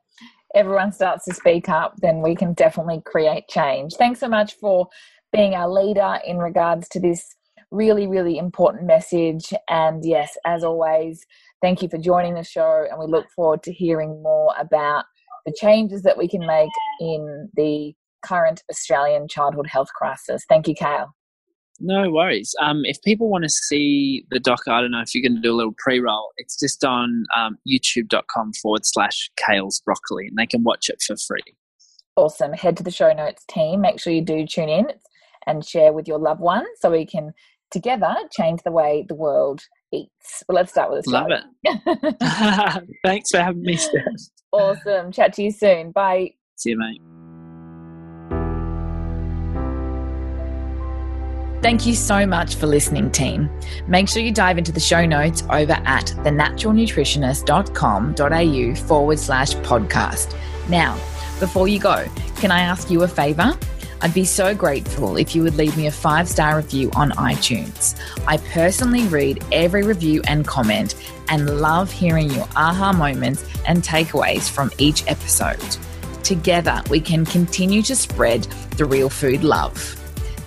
everyone 0.54 0.92
starts 0.92 1.24
to 1.26 1.34
speak 1.34 1.68
up, 1.68 1.94
then 2.00 2.22
we 2.22 2.34
can 2.34 2.54
definitely 2.54 3.02
create 3.04 3.48
change. 3.48 3.94
Thanks 3.94 4.20
so 4.20 4.28
much 4.28 4.54
for 4.54 4.88
being 5.32 5.54
our 5.54 5.68
leader 5.68 6.18
in 6.26 6.38
regards 6.38 6.88
to 6.88 7.00
this 7.00 7.36
really, 7.70 8.06
really 8.06 8.36
important 8.36 8.86
message. 8.86 9.52
And 9.68 10.04
yes, 10.04 10.36
as 10.44 10.64
always, 10.64 11.24
thank 11.62 11.82
you 11.82 11.88
for 11.88 11.98
joining 11.98 12.34
the 12.34 12.42
show. 12.42 12.86
And 12.90 12.98
we 12.98 13.06
look 13.06 13.26
forward 13.34 13.62
to 13.64 13.72
hearing 13.72 14.22
more 14.22 14.52
about 14.58 15.04
the 15.46 15.54
changes 15.58 16.02
that 16.02 16.18
we 16.18 16.28
can 16.28 16.46
make 16.46 16.70
in 17.00 17.48
the 17.54 17.94
current 18.22 18.62
Australian 18.70 19.28
childhood 19.28 19.68
health 19.68 19.88
crisis. 19.94 20.42
Thank 20.48 20.68
you, 20.68 20.74
Kale. 20.74 21.14
No 21.80 22.10
worries. 22.10 22.54
Um, 22.60 22.82
if 22.84 23.00
people 23.02 23.30
want 23.30 23.44
to 23.44 23.50
see 23.50 24.24
the 24.30 24.38
doc, 24.38 24.60
I 24.68 24.80
don't 24.80 24.90
know 24.90 25.00
if 25.00 25.14
you're 25.14 25.26
going 25.26 25.40
to 25.40 25.40
do 25.40 25.52
a 25.52 25.56
little 25.56 25.74
pre 25.78 25.98
roll. 25.98 26.28
It's 26.36 26.58
just 26.58 26.84
on 26.84 27.24
um, 27.36 27.56
youtube.com 27.66 28.52
forward 28.62 28.82
slash 28.84 29.30
Kales 29.38 29.82
Broccoli, 29.84 30.26
and 30.26 30.36
they 30.36 30.46
can 30.46 30.62
watch 30.62 30.88
it 30.88 31.02
for 31.06 31.16
free. 31.16 31.40
Awesome. 32.16 32.52
Head 32.52 32.76
to 32.76 32.82
the 32.82 32.90
show 32.90 33.12
notes 33.12 33.44
team. 33.48 33.80
Make 33.80 33.98
sure 33.98 34.12
you 34.12 34.22
do 34.22 34.46
tune 34.46 34.68
in 34.68 34.88
and 35.46 35.64
share 35.64 35.92
with 35.92 36.06
your 36.06 36.18
loved 36.18 36.40
ones 36.40 36.68
so 36.80 36.90
we 36.90 37.06
can 37.06 37.32
together 37.70 38.14
change 38.30 38.62
the 38.62 38.72
way 38.72 39.06
the 39.08 39.14
world 39.14 39.62
eats. 39.92 40.42
Well, 40.48 40.56
let's 40.56 40.72
start 40.72 40.90
with 40.90 41.04
this. 41.04 41.12
Love 41.12 41.30
it. 41.30 42.84
Thanks 43.04 43.30
for 43.30 43.38
having 43.38 43.62
me, 43.62 43.76
Steph. 43.76 44.04
Awesome. 44.52 45.12
Chat 45.12 45.32
to 45.34 45.42
you 45.44 45.50
soon. 45.50 45.92
Bye. 45.92 46.34
See 46.56 46.70
you, 46.70 46.78
mate. 46.78 47.00
Thank 51.62 51.86
you 51.86 51.94
so 51.94 52.26
much 52.26 52.54
for 52.54 52.66
listening, 52.66 53.10
team. 53.10 53.50
Make 53.86 54.08
sure 54.08 54.22
you 54.22 54.32
dive 54.32 54.56
into 54.56 54.72
the 54.72 54.80
show 54.80 55.04
notes 55.04 55.42
over 55.50 55.74
at 55.84 56.06
thenaturalnutritionist.com.au 56.06 58.74
forward 58.86 59.18
slash 59.18 59.52
podcast. 59.56 60.34
Now, 60.70 60.94
before 61.38 61.68
you 61.68 61.78
go, 61.78 62.06
can 62.36 62.50
I 62.50 62.60
ask 62.60 62.90
you 62.90 63.02
a 63.02 63.08
favor? 63.08 63.52
I'd 64.00 64.14
be 64.14 64.24
so 64.24 64.54
grateful 64.54 65.18
if 65.18 65.34
you 65.34 65.42
would 65.42 65.56
leave 65.56 65.76
me 65.76 65.86
a 65.86 65.90
five 65.90 66.30
star 66.30 66.56
review 66.56 66.90
on 66.96 67.10
iTunes. 67.12 67.94
I 68.26 68.38
personally 68.38 69.06
read 69.08 69.44
every 69.52 69.82
review 69.82 70.22
and 70.26 70.46
comment 70.46 70.94
and 71.28 71.60
love 71.60 71.92
hearing 71.92 72.30
your 72.30 72.48
aha 72.56 72.94
moments 72.94 73.44
and 73.66 73.82
takeaways 73.82 74.48
from 74.48 74.70
each 74.78 75.06
episode. 75.06 75.60
Together, 76.22 76.82
we 76.88 77.00
can 77.00 77.26
continue 77.26 77.82
to 77.82 77.94
spread 77.94 78.44
the 78.78 78.86
real 78.86 79.10
food 79.10 79.44
love. 79.44 79.99